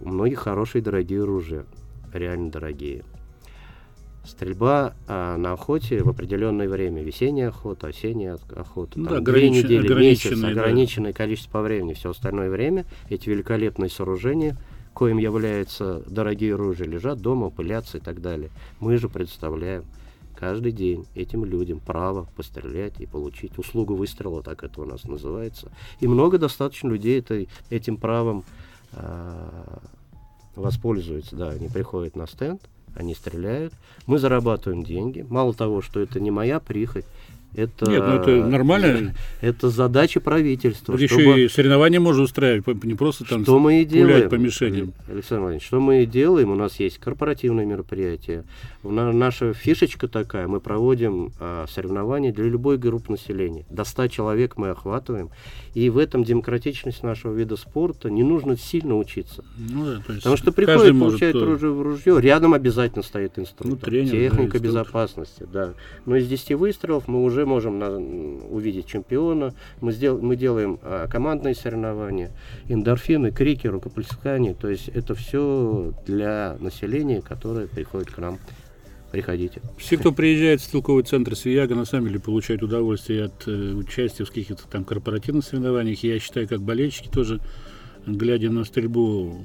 У 0.00 0.10
многих 0.10 0.40
хорошие 0.40 0.82
дорогие 0.82 1.22
оружия, 1.22 1.64
реально 2.12 2.50
дорогие. 2.50 3.02
Стрельба 4.22 4.92
а, 5.08 5.38
на 5.38 5.54
охоте 5.54 6.02
в 6.02 6.10
определенное 6.10 6.68
время, 6.68 7.02
весенняя 7.02 7.48
охота, 7.48 7.86
осенняя 7.86 8.38
охота, 8.54 9.00
ну, 9.00 9.06
там, 9.06 9.24
да, 9.24 9.32
две 9.32 9.48
недели, 9.48 9.94
месяц, 9.94 10.44
ограниченное 10.44 11.12
да. 11.12 11.16
количество 11.16 11.52
по 11.52 11.62
времени, 11.62 11.94
все 11.94 12.10
остальное 12.10 12.50
время 12.50 12.84
эти 13.08 13.30
великолепные 13.30 13.88
сооружения– 13.88 14.58
коим 14.96 15.18
являются 15.18 16.02
дорогие 16.06 16.54
оружия, 16.54 16.86
лежат 16.86 17.20
дома, 17.20 17.50
пылятся 17.50 17.98
и 17.98 18.00
так 18.00 18.22
далее. 18.22 18.48
Мы 18.80 18.96
же 18.96 19.10
представляем 19.10 19.84
каждый 20.34 20.72
день 20.72 21.04
этим 21.14 21.44
людям 21.44 21.80
право 21.80 22.26
пострелять 22.34 22.98
и 22.98 23.04
получить 23.04 23.58
услугу 23.58 23.94
выстрела, 23.94 24.42
так 24.42 24.64
это 24.64 24.80
у 24.80 24.86
нас 24.86 25.04
называется. 25.04 25.70
И 26.00 26.08
много 26.08 26.38
достаточно 26.38 26.88
людей 26.88 27.18
это, 27.18 27.44
этим 27.68 27.98
правом 27.98 28.44
э, 28.92 29.78
воспользуются. 30.54 31.36
Да, 31.36 31.50
они 31.50 31.68
приходят 31.68 32.16
на 32.16 32.26
стенд, 32.26 32.62
они 32.94 33.14
стреляют, 33.14 33.74
мы 34.06 34.18
зарабатываем 34.18 34.82
деньги. 34.82 35.26
Мало 35.28 35.52
того, 35.52 35.82
что 35.82 36.00
это 36.00 36.20
не 36.20 36.30
моя 36.30 36.58
прихоть, 36.58 37.04
это, 37.56 37.90
Нет, 37.90 38.02
ну 38.06 38.14
это 38.16 38.46
нормально. 38.46 39.14
Это 39.40 39.70
задача 39.70 40.20
правительства. 40.20 40.96
Так 40.96 41.08
чтобы, 41.08 41.22
еще 41.22 41.44
и 41.44 41.48
соревнования 41.48 41.98
можно 41.98 42.24
устраивать, 42.24 42.84
не 42.84 42.94
просто 42.94 43.24
там 43.24 43.44
что 43.44 43.58
мы 43.58 43.80
и 43.80 43.84
делаем, 43.86 44.28
по 44.28 44.34
мишеням. 44.34 44.92
Александр 45.08 45.40
Владимирович, 45.42 45.66
что 45.66 45.80
мы 45.80 46.02
и 46.02 46.06
делаем, 46.06 46.50
у 46.50 46.54
нас 46.54 46.78
есть 46.78 46.98
корпоративные 46.98 47.64
мероприятия. 47.64 48.44
Наша 48.82 49.54
фишечка 49.54 50.06
такая, 50.06 50.48
мы 50.48 50.60
проводим 50.60 51.32
а, 51.40 51.64
соревнования 51.68 52.30
для 52.30 52.44
любой 52.44 52.76
группы 52.76 53.12
населения. 53.12 53.64
До 53.70 53.84
100 53.84 54.08
человек 54.08 54.58
мы 54.58 54.68
охватываем. 54.68 55.30
И 55.72 55.88
в 55.88 55.98
этом 55.98 56.24
демократичность 56.24 57.02
нашего 57.02 57.34
вида 57.34 57.56
спорта 57.56 58.10
не 58.10 58.22
нужно 58.22 58.56
сильно 58.56 58.96
учиться. 58.96 59.44
Ну, 59.56 59.84
да, 59.84 60.02
то 60.06 60.12
есть 60.12 60.22
Потому 60.22 60.36
что 60.36 60.52
приходит, 60.52 60.98
получает 60.98 61.34
может... 61.34 61.48
ружье 61.48 61.70
в 61.70 61.82
ружье, 61.82 62.20
рядом 62.20 62.54
обязательно 62.54 63.02
стоит 63.02 63.38
инструктор. 63.38 63.66
Ну, 63.66 63.76
тренер, 63.76 64.10
техника 64.10 64.58
да, 64.58 64.64
безопасности, 64.64 65.46
да. 65.50 65.74
Но 66.04 66.16
из 66.16 66.28
10 66.28 66.52
выстрелов 66.52 67.08
мы 67.08 67.22
уже 67.22 67.45
можем 67.46 67.78
на, 67.78 67.96
увидеть 67.96 68.86
чемпиона. 68.86 69.54
Мы, 69.80 69.92
сдел, 69.92 70.18
мы 70.20 70.36
делаем 70.36 70.78
а, 70.82 71.08
командные 71.08 71.54
соревнования, 71.54 72.30
эндорфины, 72.68 73.30
крики, 73.30 73.66
рукоплескания. 73.66 74.54
То 74.54 74.68
есть 74.68 74.88
это 74.88 75.14
все 75.14 75.94
для 76.06 76.56
населения, 76.60 77.22
которое 77.22 77.66
приходит 77.66 78.10
к 78.10 78.18
нам 78.18 78.38
приходите. 79.10 79.62
Все, 79.78 79.96
кто 79.96 80.12
приезжает 80.12 80.60
в 80.60 80.64
стрелковый 80.64 81.04
центр 81.04 81.36
Свияга, 81.36 81.74
на 81.74 81.84
самом 81.84 82.08
деле 82.08 82.20
получают 82.20 82.62
удовольствие 82.62 83.24
от 83.24 83.46
э, 83.46 83.72
участия 83.72 84.24
в 84.24 84.28
каких-то 84.28 84.68
там 84.68 84.84
корпоративных 84.84 85.44
соревнованиях. 85.44 86.02
Я 86.02 86.18
считаю, 86.18 86.46
как 86.46 86.60
болельщики 86.60 87.08
тоже, 87.08 87.40
глядя 88.06 88.50
на 88.50 88.64
стрельбу 88.64 89.42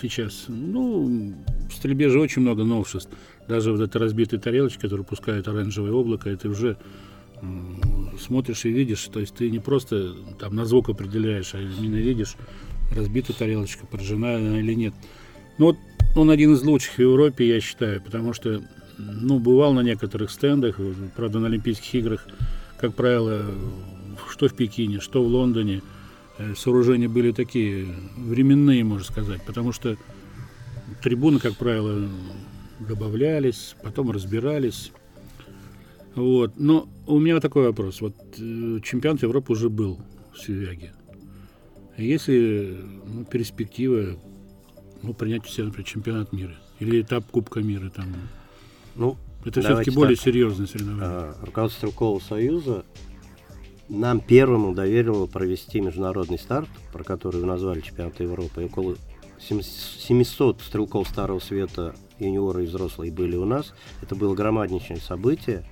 сейчас, 0.00 0.44
ну, 0.48 1.34
в 1.70 1.72
стрельбе 1.72 2.08
же 2.10 2.20
очень 2.20 2.42
много 2.42 2.64
новшеств. 2.64 3.10
Даже 3.48 3.72
вот 3.72 3.80
эта 3.80 3.98
разбитая 3.98 4.40
тарелочка, 4.40 4.82
которая 4.82 5.06
пускает 5.06 5.48
оранжевое 5.48 5.92
облако, 5.92 6.30
это 6.30 6.48
уже 6.48 6.76
смотришь 8.18 8.64
и 8.64 8.70
видишь, 8.70 9.02
то 9.12 9.20
есть 9.20 9.34
ты 9.34 9.50
не 9.50 9.58
просто 9.58 10.14
там 10.38 10.54
на 10.54 10.64
звук 10.64 10.88
определяешь, 10.88 11.54
а 11.54 11.60
именно 11.60 11.96
видишь, 11.96 12.36
разбита 12.94 13.32
тарелочка, 13.32 13.86
поражена 13.86 14.36
она 14.36 14.60
или 14.60 14.74
нет. 14.74 14.94
Ну 15.58 15.66
вот 15.66 15.76
он 16.16 16.30
один 16.30 16.54
из 16.54 16.62
лучших 16.62 16.94
в 16.94 16.98
Европе, 17.00 17.48
я 17.48 17.60
считаю, 17.60 18.00
потому 18.00 18.32
что, 18.32 18.62
ну, 18.98 19.38
бывал 19.38 19.72
на 19.72 19.80
некоторых 19.80 20.30
стендах, 20.30 20.78
правда, 21.16 21.40
на 21.40 21.46
Олимпийских 21.46 21.94
играх, 21.94 22.26
как 22.78 22.94
правило, 22.94 23.46
что 24.30 24.48
в 24.48 24.54
Пекине, 24.54 25.00
что 25.00 25.22
в 25.24 25.26
Лондоне, 25.26 25.82
э, 26.38 26.54
сооружения 26.56 27.08
были 27.08 27.32
такие 27.32 27.86
временные, 28.16 28.84
можно 28.84 29.04
сказать, 29.04 29.42
потому 29.44 29.72
что 29.72 29.96
трибуны, 31.02 31.40
как 31.40 31.56
правило, 31.56 32.08
добавлялись, 32.78 33.74
потом 33.82 34.10
разбирались. 34.10 34.92
Вот. 36.14 36.52
Но 36.56 36.88
у 37.06 37.18
меня 37.18 37.40
такой 37.40 37.66
вопрос. 37.66 38.00
Вот 38.00 38.14
э, 38.38 38.80
чемпионат 38.82 39.22
Европы 39.22 39.52
уже 39.52 39.68
был 39.68 39.98
в 40.32 40.38
Свияге. 40.38 40.92
Если 41.96 42.78
ну, 43.06 43.24
перспектива 43.24 44.16
ну, 45.02 45.14
принять 45.14 45.44
у 45.44 45.48
себя, 45.48 45.66
например, 45.66 45.86
чемпионат 45.86 46.32
мира 46.32 46.54
или 46.80 47.02
этап 47.02 47.24
Кубка 47.30 47.60
мира 47.60 47.90
там. 47.90 48.06
Ну, 48.96 49.16
это 49.44 49.60
все-таки 49.60 49.90
более 49.90 50.16
серьезное 50.16 50.66
соревнование. 50.66 51.08
А, 51.08 51.36
руководство 51.42 51.78
Стрелкового 51.78 52.20
Союза 52.20 52.84
нам 53.88 54.20
первому 54.20 54.74
доверил 54.74 55.28
провести 55.28 55.80
международный 55.80 56.38
старт, 56.38 56.68
про 56.92 57.04
который 57.04 57.40
вы 57.40 57.46
назвали 57.46 57.80
чемпионат 57.80 58.18
Европы. 58.20 58.62
И 58.62 58.66
около 58.66 58.96
700 59.38 60.60
стрелков 60.62 61.08
Старого 61.08 61.38
Света, 61.38 61.94
юниоры 62.18 62.64
и 62.64 62.66
взрослые 62.66 63.12
были 63.12 63.36
у 63.36 63.44
нас. 63.44 63.74
Это 64.00 64.14
было 64.14 64.34
громаднейшее 64.34 65.00
событие. 65.00 65.64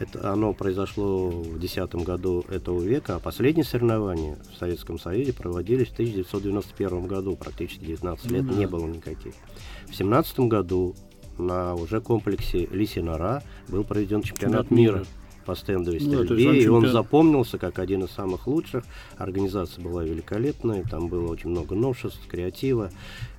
Это, 0.00 0.32
оно 0.32 0.54
произошло 0.54 1.28
в 1.28 1.58
2010 1.58 1.94
году 2.06 2.42
этого 2.48 2.80
века, 2.80 3.16
а 3.16 3.18
последние 3.18 3.64
соревнования 3.64 4.38
в 4.50 4.58
Советском 4.58 4.98
Союзе 4.98 5.34
проводились 5.34 5.88
в 5.88 5.92
1991 5.92 7.06
году, 7.06 7.36
практически 7.36 7.84
19 7.84 8.30
лет 8.30 8.44
mm-hmm. 8.44 8.58
не 8.58 8.66
было 8.66 8.86
никаких. 8.86 9.34
В 9.82 9.96
2017 9.98 10.40
году 10.40 10.96
на 11.36 11.74
уже 11.74 12.00
комплексе 12.00 12.66
Лисинара 12.72 13.42
был 13.68 13.84
проведен 13.84 14.22
чемпионат, 14.22 14.68
чемпионат 14.68 14.70
мира. 14.70 15.04
по 15.44 15.54
стендовой 15.54 16.00
ну, 16.00 16.24
стрельбе, 16.24 16.44
ну, 16.44 16.52
и 16.54 16.66
он 16.68 16.88
запомнился 16.88 17.58
как 17.58 17.78
один 17.78 18.04
из 18.04 18.10
самых 18.10 18.46
лучших. 18.46 18.84
Организация 19.18 19.84
была 19.84 20.02
великолепная, 20.02 20.82
там 20.84 21.08
было 21.08 21.30
очень 21.30 21.50
много 21.50 21.74
новшеств, 21.74 22.26
креатива 22.26 22.90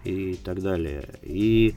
и 0.04 0.36
так 0.36 0.62
далее. 0.62 1.10
И 1.24 1.74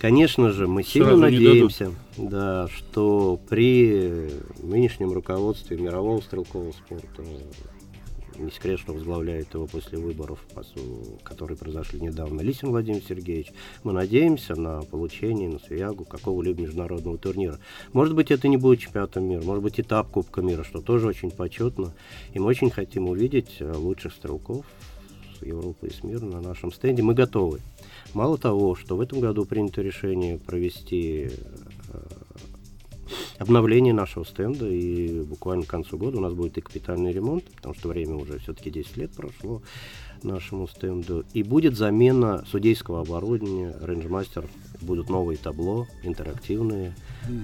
Конечно 0.00 0.50
же, 0.50 0.68
мы 0.68 0.84
сильно 0.84 1.08
Сразу 1.08 1.22
надеемся, 1.22 1.92
да, 2.16 2.68
что 2.68 3.40
при 3.48 4.30
нынешнем 4.62 5.12
руководстве 5.12 5.76
мирового 5.76 6.20
стрелкового 6.20 6.70
спорта, 6.72 7.24
не 8.38 8.50
секрет, 8.52 8.78
что 8.78 8.92
возглавляет 8.92 9.52
его 9.54 9.66
после 9.66 9.98
выборов, 9.98 10.38
которые 11.24 11.58
произошли 11.58 12.00
недавно, 12.00 12.40
Лисин 12.40 12.70
Владимир 12.70 13.02
Сергеевич, 13.02 13.52
мы 13.82 13.92
надеемся 13.92 14.54
на 14.54 14.82
получение 14.82 15.48
на 15.48 15.58
Свиягу 15.58 16.04
какого-либо 16.04 16.62
международного 16.62 17.18
турнира. 17.18 17.58
Может 17.92 18.14
быть, 18.14 18.30
это 18.30 18.46
не 18.46 18.56
будет 18.56 18.78
чемпионатом 18.78 19.24
мира, 19.24 19.42
может 19.42 19.64
быть, 19.64 19.80
этап 19.80 20.10
Кубка 20.10 20.42
мира, 20.42 20.62
что 20.62 20.80
тоже 20.80 21.08
очень 21.08 21.32
почетно. 21.32 21.92
И 22.32 22.38
мы 22.38 22.46
очень 22.46 22.70
хотим 22.70 23.08
увидеть 23.08 23.56
э, 23.58 23.72
лучших 23.72 24.12
стрелков 24.12 24.64
Европы 25.40 25.88
и 25.88 25.90
с 25.90 26.04
мира 26.04 26.24
на 26.24 26.40
нашем 26.40 26.72
стенде. 26.72 27.02
Мы 27.02 27.14
готовы. 27.14 27.60
Мало 28.14 28.38
того, 28.38 28.74
что 28.74 28.96
в 28.96 29.00
этом 29.00 29.20
году 29.20 29.44
принято 29.44 29.82
решение 29.82 30.38
провести 30.38 31.30
э, 31.30 32.00
обновление 33.38 33.92
нашего 33.92 34.24
стенда, 34.24 34.68
и 34.68 35.22
буквально 35.22 35.64
к 35.64 35.68
концу 35.68 35.98
года 35.98 36.18
у 36.18 36.20
нас 36.20 36.32
будет 36.32 36.58
и 36.58 36.60
капитальный 36.60 37.12
ремонт, 37.12 37.44
потому 37.44 37.74
что 37.74 37.88
время 37.88 38.16
уже 38.16 38.38
все-таки 38.38 38.70
10 38.70 38.96
лет 38.96 39.10
прошло 39.12 39.62
нашему 40.24 40.68
стенду, 40.68 41.24
и 41.32 41.42
будет 41.42 41.76
замена 41.76 42.44
судейского 42.50 43.02
оборудования, 43.02 43.74
рейнджмастер, 43.80 44.44
будут 44.80 45.08
новые 45.08 45.36
табло, 45.36 45.86
интерактивные, 46.02 46.94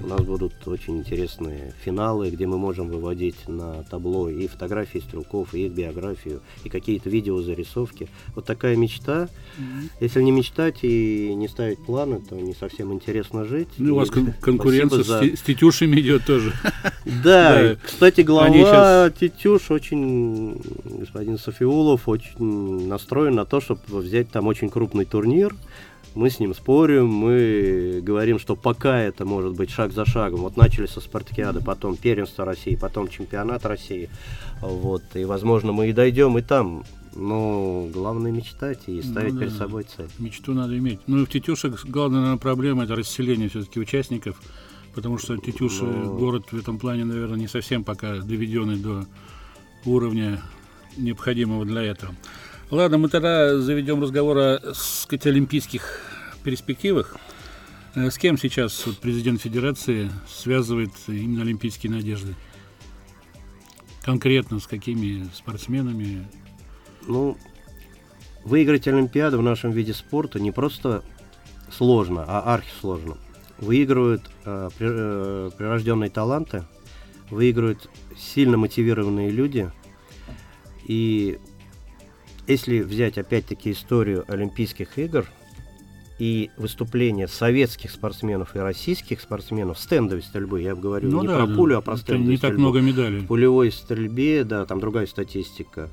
у 0.03 0.07
нас 0.07 0.21
будут 0.21 0.53
очень 0.67 0.97
интересные 0.97 1.73
финалы, 1.83 2.29
где 2.29 2.47
мы 2.47 2.57
можем 2.57 2.87
выводить 2.87 3.47
на 3.47 3.83
табло 3.83 4.29
и 4.29 4.47
фотографии 4.47 4.99
стрелков, 4.99 5.53
и 5.53 5.65
их 5.65 5.73
биографию, 5.73 6.41
и 6.63 6.69
какие-то 6.69 7.09
видеозарисовки. 7.09 8.07
Вот 8.33 8.45
такая 8.45 8.75
мечта. 8.75 9.29
Mm-hmm. 9.57 9.89
Если 10.01 10.21
не 10.21 10.31
мечтать 10.31 10.79
и 10.83 11.33
не 11.35 11.47
ставить 11.47 11.83
планы, 11.85 12.21
то 12.27 12.35
не 12.35 12.53
совсем 12.53 12.93
интересно 12.93 13.45
жить. 13.45 13.67
Ну, 13.77 13.93
у 13.93 13.97
вас 13.97 14.09
кон- 14.09 14.33
конкуренция 14.41 15.03
за... 15.03 15.23
с, 15.23 15.41
Тетюшами 15.41 15.99
идет 15.99 16.25
тоже. 16.25 16.53
Да, 17.23 17.75
кстати, 17.83 18.21
глава 18.21 19.09
Тетюш 19.09 19.71
очень, 19.71 20.61
господин 20.83 21.37
Софиулов, 21.37 22.07
очень 22.07 22.35
настроен 22.87 23.35
на 23.35 23.45
то, 23.45 23.61
чтобы 23.61 23.81
взять 23.99 24.29
там 24.29 24.47
очень 24.47 24.69
крупный 24.69 25.05
турнир 25.05 25.55
мы 26.15 26.29
с 26.29 26.39
ним 26.39 26.55
спорим, 26.55 27.07
мы 27.07 27.99
говорим, 28.01 28.39
что 28.39 28.55
пока 28.55 28.99
это 28.99 29.25
может 29.25 29.53
быть 29.53 29.69
шаг 29.69 29.91
за 29.91 30.05
шагом. 30.05 30.39
Вот 30.41 30.55
начали 30.55 30.85
со 30.85 31.01
спартакиады, 31.01 31.61
потом 31.61 31.97
первенство 31.97 32.45
России, 32.45 32.75
потом 32.75 33.09
чемпионат 33.09 33.65
России. 33.65 34.09
Вот, 34.61 35.03
и, 35.13 35.25
возможно, 35.25 35.73
мы 35.73 35.89
и 35.89 35.93
дойдем 35.93 36.37
и 36.37 36.41
там. 36.41 36.83
Но 37.15 37.87
главное 37.93 38.31
мечтать 38.31 38.87
и 38.87 39.01
ставить 39.01 39.33
ну, 39.33 39.39
да, 39.39 39.45
перед 39.45 39.57
собой 39.57 39.83
цель. 39.83 40.09
Мечту 40.19 40.53
надо 40.53 40.77
иметь. 40.77 40.99
Ну 41.07 41.21
и 41.21 41.25
в 41.25 41.29
Тетюшек 41.29 41.85
главная 41.85 42.19
наверное, 42.19 42.39
проблема 42.39 42.83
это 42.83 42.95
расселение 42.95 43.47
все-таки 43.47 43.79
участников, 43.79 44.41
потому 44.93 45.17
что 45.17 45.37
Тетюша 45.37 45.85
Но... 45.85 46.13
город 46.13 46.51
в 46.51 46.57
этом 46.57 46.77
плане, 46.77 47.05
наверное, 47.05 47.37
не 47.37 47.47
совсем 47.47 47.85
пока 47.85 48.17
доведенный 48.17 48.75
до 48.75 49.05
уровня 49.85 50.41
необходимого 50.97 51.65
для 51.65 51.83
этого. 51.83 52.13
Ладно, 52.71 52.97
мы 52.97 53.09
тогда 53.09 53.59
заведем 53.59 54.01
разговор 54.01 54.37
о 54.39 54.73
сказать, 54.73 55.27
олимпийских 55.27 56.01
перспективах. 56.43 57.15
Э, 57.93 58.09
с 58.09 58.17
кем 58.17 58.39
сейчас 58.39 58.85
президент 59.01 59.39
Федерации 59.39 60.09
связывает 60.27 60.89
именно 61.07 61.43
олимпийские 61.43 61.91
надежды? 61.91 62.35
Конкретно 64.01 64.59
с 64.59 64.65
какими 64.65 65.27
спортсменами? 65.35 66.27
Ну, 67.07 67.37
выиграть 68.43 68.87
Олимпиаду 68.87 69.37
в 69.37 69.43
нашем 69.43 69.69
виде 69.69 69.93
спорта 69.93 70.39
не 70.39 70.51
просто 70.51 71.03
сложно, 71.71 72.25
а 72.27 72.55
архисложно. 72.55 73.17
Выигрывают 73.59 74.23
э, 74.43 74.69
э, 74.79 75.51
прирожденные 75.55 76.09
таланты, 76.09 76.63
выигрывают 77.29 77.91
сильно 78.17 78.57
мотивированные 78.57 79.29
люди. 79.29 79.71
И 80.87 81.37
если 82.47 82.79
взять 82.79 83.17
опять-таки 83.17 83.71
историю 83.71 84.25
Олимпийских 84.27 84.97
игр 84.97 85.25
и 86.19 86.49
выступления 86.57 87.27
советских 87.27 87.91
спортсменов 87.91 88.55
и 88.55 88.59
российских 88.59 89.19
спортсменов 89.19 89.79
стендовой 89.79 90.23
стрельбы, 90.23 90.61
я 90.61 90.75
говорю 90.75 91.09
ну, 91.09 91.21
не 91.21 91.27
да, 91.27 91.45
про 91.45 91.47
пулю, 91.47 91.77
а 91.77 91.81
про 91.81 91.97
стендовую 91.97 92.31
не 92.31 92.37
стрельбу. 92.37 92.55
так 92.55 92.59
много 92.59 92.81
медалей. 92.81 93.19
В 93.19 93.27
пулевой 93.27 93.71
стрельбе, 93.71 94.43
да, 94.43 94.65
там 94.65 94.79
другая 94.79 95.07
статистика. 95.07 95.89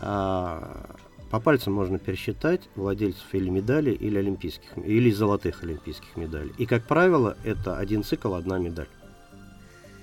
А, 0.00 0.96
по 1.30 1.40
пальцам 1.40 1.74
можно 1.74 1.98
пересчитать 1.98 2.68
владельцев 2.74 3.26
или 3.32 3.50
медалей, 3.50 3.92
или 3.92 4.18
олимпийских, 4.18 4.70
или 4.76 5.10
золотых 5.10 5.62
олимпийских 5.62 6.16
медалей. 6.16 6.52
И, 6.56 6.66
как 6.66 6.86
правило, 6.86 7.36
это 7.44 7.76
один 7.76 8.02
цикл, 8.02 8.34
одна 8.34 8.58
медаль. 8.58 8.88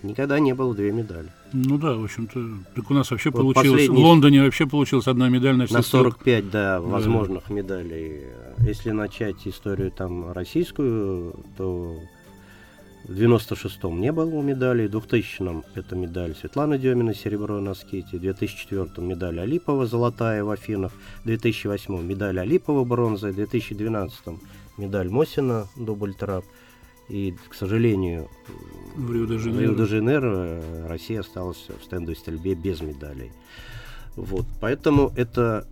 Никогда 0.05 0.39
не 0.39 0.53
было 0.53 0.73
две 0.73 0.91
медали. 0.91 1.29
Ну 1.53 1.77
да, 1.77 1.93
в 1.93 2.03
общем-то. 2.03 2.39
Так 2.75 2.91
у 2.91 2.93
нас 2.93 3.11
вообще 3.11 3.29
вот 3.29 3.41
получилось. 3.41 3.81
Последний... 3.81 3.95
В 3.95 3.99
Лондоне 3.99 4.43
вообще 4.43 4.65
получилась 4.67 5.07
одна 5.07 5.29
медаль 5.29 5.55
на 5.55 5.65
все 5.65 5.75
На 5.75 5.81
45, 5.81 6.49
да, 6.49 6.81
возможных 6.81 7.43
да. 7.47 7.53
медалей. 7.53 8.23
Если 8.59 8.91
начать 8.91 9.47
историю 9.47 9.91
там 9.91 10.31
российскую, 10.31 11.35
то 11.57 11.99
в 13.07 13.11
96-м 13.11 14.01
не 14.01 14.11
было 14.11 14.41
медалей, 14.41 14.87
в 14.87 14.95
2000-м 14.95 15.63
это 15.75 15.95
медаль 15.95 16.35
Светланы 16.35 16.79
Демина, 16.79 17.13
серебро 17.13 17.59
на 17.59 17.75
скейте, 17.75 18.17
в 18.17 18.21
2004-м 18.21 19.07
медаль 19.07 19.39
Алипова, 19.39 19.85
золотая 19.85 20.43
в 20.43 20.49
Афинах, 20.49 20.91
в 21.23 21.27
2008-м 21.27 22.07
медаль 22.07 22.39
Алипова, 22.39 22.83
бронза, 22.83 23.31
в 23.31 23.37
2012-м 23.37 24.39
медаль 24.77 25.09
Мосина, 25.09 25.67
дубль 25.75 26.15
трап, 26.15 26.45
и, 27.09 27.35
к 27.49 27.53
сожалению, 27.53 28.29
в 28.95 29.11
Рио-де-Жанейро 29.11 30.35
э, 30.35 30.87
Россия 30.87 31.19
осталась 31.19 31.67
в 31.67 31.83
стендовой 31.83 32.15
стрельбе 32.15 32.55
без 32.55 32.81
медалей. 32.81 33.31
Вот, 34.15 34.45
поэтому 34.61 35.11
это 35.15 35.67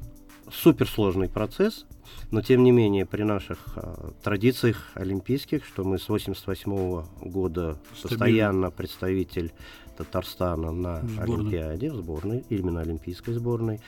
суперсложный 0.51 1.29
процесс, 1.29 1.85
но 2.31 2.41
тем 2.41 2.63
не 2.63 2.71
менее 2.71 3.05
при 3.05 3.23
наших 3.23 3.59
а, 3.75 4.11
традициях 4.21 4.91
олимпийских, 4.95 5.65
что 5.65 5.83
мы 5.83 5.97
с 5.97 6.09
88 6.09 7.05
года 7.21 7.77
Стабильно. 7.95 8.01
постоянно 8.01 8.71
представитель 8.71 9.53
Татарстана 9.97 10.71
на 10.71 11.01
сборной. 11.01 11.35
Олимпиаде, 11.35 11.91
в 11.91 11.95
сборной, 11.95 12.43
именно 12.49 12.81
олимпийской 12.81 13.33
сборной, 13.33 13.79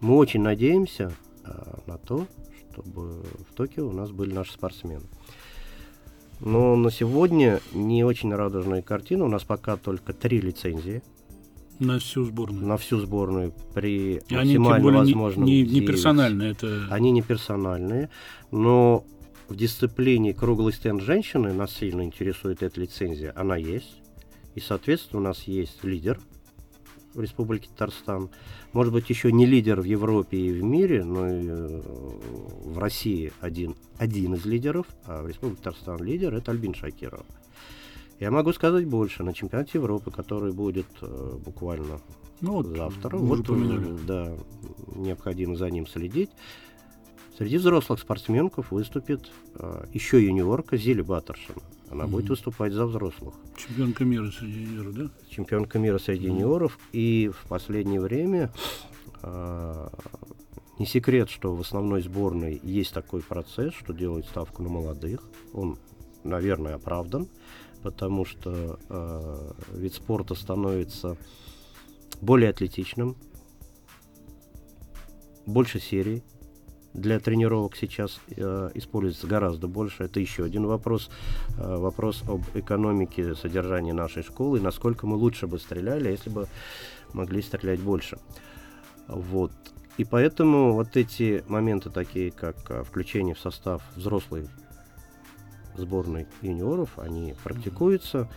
мы 0.00 0.16
очень 0.16 0.42
надеемся 0.42 1.12
а, 1.44 1.80
на 1.86 1.98
то, 1.98 2.26
чтобы 2.72 3.22
в 3.22 3.54
Токио 3.54 3.88
у 3.88 3.92
нас 3.92 4.10
были 4.10 4.32
наши 4.32 4.52
спортсмены. 4.52 5.06
Но 6.44 6.76
на 6.76 6.90
сегодня 6.90 7.60
не 7.72 8.04
очень 8.04 8.32
радужная 8.34 8.82
картина. 8.82 9.24
У 9.24 9.28
нас 9.28 9.44
пока 9.44 9.78
только 9.78 10.12
три 10.12 10.42
лицензии. 10.42 11.02
На 11.78 11.98
всю 11.98 12.24
сборную. 12.24 12.66
На 12.66 12.76
всю 12.76 13.00
сборную 13.00 13.54
при 13.72 14.20
И 14.28 14.34
максимально 14.34 14.88
они, 14.88 14.98
возможном 14.98 15.46
не, 15.46 15.62
не, 15.62 15.80
не 15.80 15.86
персональные. 15.86 16.52
Это... 16.52 16.86
Они 16.90 17.10
не 17.12 17.22
персональные, 17.22 18.10
но 18.50 19.04
в 19.48 19.56
дисциплине 19.56 20.34
круглый 20.34 20.74
стенд 20.74 21.00
женщины 21.02 21.54
нас 21.54 21.72
сильно 21.72 22.02
интересует 22.02 22.62
эта 22.62 22.78
лицензия. 22.78 23.32
Она 23.34 23.56
есть. 23.56 23.96
И, 24.54 24.60
соответственно, 24.60 25.22
у 25.22 25.24
нас 25.24 25.44
есть 25.44 25.82
лидер 25.82 26.20
в 27.14 27.20
Республике 27.20 27.68
Татарстан. 27.68 28.30
Может 28.72 28.92
быть, 28.92 29.08
еще 29.08 29.32
не 29.32 29.46
лидер 29.46 29.80
в 29.80 29.84
Европе 29.84 30.36
и 30.36 30.52
в 30.52 30.62
мире, 30.62 31.04
но 31.04 31.28
и 31.28 31.46
э, 31.46 31.80
в 32.64 32.78
России 32.78 33.32
один, 33.40 33.76
один 33.98 34.34
из 34.34 34.44
лидеров, 34.44 34.86
а 35.06 35.22
в 35.22 35.28
Республике 35.28 35.62
Татарстан 35.62 36.02
лидер– 36.02 36.34
это 36.36 36.50
Альбин 36.50 36.74
Шакиров. 36.74 37.24
Я 38.20 38.30
могу 38.30 38.52
сказать 38.52 38.86
больше. 38.86 39.22
На 39.22 39.34
чемпионате 39.34 39.72
Европы, 39.74 40.10
который 40.10 40.52
будет 40.52 40.86
э, 41.02 41.38
буквально 41.44 42.00
ну, 42.40 42.54
вот, 42.54 42.66
завтра, 42.66 43.16
вот, 43.16 44.06
да, 44.06 44.32
необходимо 44.94 45.56
за 45.56 45.70
ним 45.70 45.86
следить. 45.86 46.30
Среди 47.38 47.56
взрослых 47.56 48.00
спортсменков 48.00 48.70
выступит 48.70 49.30
э, 49.54 49.86
еще 49.92 50.22
юниорка 50.22 50.76
Зили 50.76 51.02
Баттерсон. 51.02 51.56
Она 51.94 52.04
mm-hmm. 52.04 52.08
будет 52.08 52.28
выступать 52.28 52.72
за 52.72 52.86
взрослых. 52.86 53.34
Чемпионка 53.56 54.04
мира 54.04 54.30
среди 54.30 54.62
юниоров, 54.62 54.94
да? 54.94 55.10
Чемпионка 55.28 55.78
мира 55.78 55.98
среди 55.98 56.26
mm-hmm. 56.26 56.30
юниоров. 56.30 56.78
И 56.92 57.30
в 57.32 57.48
последнее 57.48 58.00
время 58.00 58.52
э, 59.22 59.88
не 60.78 60.86
секрет, 60.86 61.30
что 61.30 61.54
в 61.54 61.60
основной 61.60 62.02
сборной 62.02 62.60
есть 62.62 62.92
такой 62.92 63.22
процесс, 63.22 63.72
что 63.74 63.92
делают 63.92 64.26
ставку 64.26 64.62
на 64.62 64.68
молодых. 64.68 65.22
Он, 65.52 65.78
наверное, 66.24 66.74
оправдан, 66.74 67.28
потому 67.82 68.24
что 68.24 68.78
э, 68.88 69.52
вид 69.74 69.94
спорта 69.94 70.34
становится 70.34 71.16
более 72.20 72.50
атлетичным, 72.50 73.16
больше 75.46 75.78
серий. 75.78 76.24
Для 76.94 77.18
тренировок 77.18 77.76
сейчас 77.76 78.20
э, 78.36 78.70
используется 78.74 79.26
гораздо 79.26 79.66
больше. 79.66 80.04
Это 80.04 80.20
еще 80.20 80.44
один 80.44 80.66
вопрос. 80.66 81.10
Э, 81.58 81.76
вопрос 81.76 82.22
об 82.28 82.42
экономике 82.54 83.34
содержания 83.34 83.92
нашей 83.92 84.22
школы. 84.22 84.60
Насколько 84.60 85.08
мы 85.08 85.16
лучше 85.16 85.48
бы 85.48 85.58
стреляли, 85.58 86.10
если 86.10 86.30
бы 86.30 86.46
могли 87.12 87.42
стрелять 87.42 87.80
больше. 87.80 88.18
Вот. 89.08 89.50
И 89.96 90.04
поэтому 90.04 90.74
вот 90.74 90.96
эти 90.96 91.44
моменты, 91.48 91.90
такие 91.90 92.30
как 92.30 92.56
э, 92.70 92.84
включение 92.84 93.34
в 93.34 93.40
состав 93.40 93.82
взрослой 93.96 94.48
сборной 95.76 96.28
юниоров, 96.42 96.96
они 97.00 97.34
практикуются. 97.42 98.30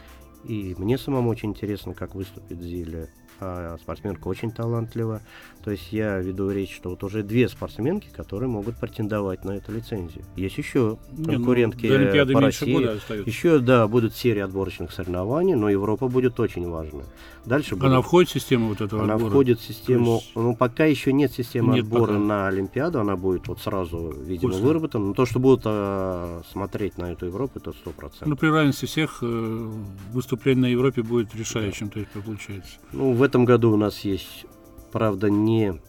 И 0.46 0.74
мне 0.80 0.98
самому 0.98 1.30
очень 1.30 1.50
интересно, 1.50 1.93
как 1.93 2.15
выступит 2.15 2.60
Зиля 2.60 3.08
а 3.39 3.78
спортсменка 3.82 4.28
очень 4.28 4.52
талантлива. 4.52 5.21
То 5.63 5.71
есть 5.71 5.91
я 5.91 6.19
веду 6.19 6.50
речь, 6.50 6.73
что 6.73 6.91
вот 6.91 7.04
уже 7.04 7.23
две 7.23 7.50
спортсменки, 7.50 8.08
которые 8.15 8.50
могут 8.50 8.78
претендовать 8.78 9.43
на 9.43 9.52
эту 9.52 9.73
лицензию. 9.73 10.23
Есть 10.38 10.58
еще 10.58 10.97
конкурентки 11.26 11.86
Не, 11.86 12.23
ну, 12.23 12.34
по 12.34 12.41
России. 12.41 13.28
Еще, 13.28 13.60
да, 13.60 13.88
будут 13.88 14.15
серии 14.15 14.39
отборочных 14.39 14.93
соревнований, 14.93 15.56
но 15.56 15.69
Европа 15.69 16.08
будет 16.08 16.39
очень 16.39 16.69
важна. 16.69 17.04
Дальше 17.45 17.76
будет... 17.76 17.86
Она 17.86 18.02
входит 18.02 18.30
в 18.30 18.34
систему 18.34 18.69
вот 18.69 18.82
этого 18.82 19.04
Она 19.04 19.15
отбора? 19.15 19.32
входит 19.32 19.60
в 19.60 19.63
систему... 19.63 20.15
Есть... 20.15 20.32
Ну, 20.36 20.56
пока 20.56 20.86
еще 20.86 21.13
нет 21.13 21.32
системы 21.32 21.76
нет 21.76 21.86
отбора 21.86 22.13
пока. 22.13 22.19
на 22.19 22.47
Олимпиаду, 22.47 23.00
она 23.00 23.15
будет 23.15 23.47
вот 23.47 23.60
сразу, 23.62 24.13
видимо, 24.26 24.52
Вкусно. 24.52 24.67
выработана. 24.67 25.06
Но 25.08 25.13
то, 25.13 25.26
что 25.26 25.39
будут 25.39 25.62
э, 25.65 26.41
смотреть 26.52 26.97
на 26.97 27.12
эту 27.12 27.26
Европу, 27.26 27.60
это 27.60 27.71
сто 27.71 27.91
процентов. 27.91 28.28
Ну, 28.28 28.36
при 28.36 28.47
равенстве 28.47 28.88
всех 28.88 29.19
э, 29.21 29.69
выступление 30.12 30.62
на 30.62 30.71
Европе 30.71 31.04
будет 31.04 31.34
решающим, 31.36 31.88
да. 31.88 31.93
то 31.93 32.00
есть 32.00 32.12
получается. 32.12 32.71
Ну, 32.91 33.13
в 33.13 33.23
этом 33.28 33.46
году 33.46 33.72
у 33.72 33.78
нас 33.78 34.00
есть, 34.00 34.46
правда, 34.92 35.30
не 35.30 35.80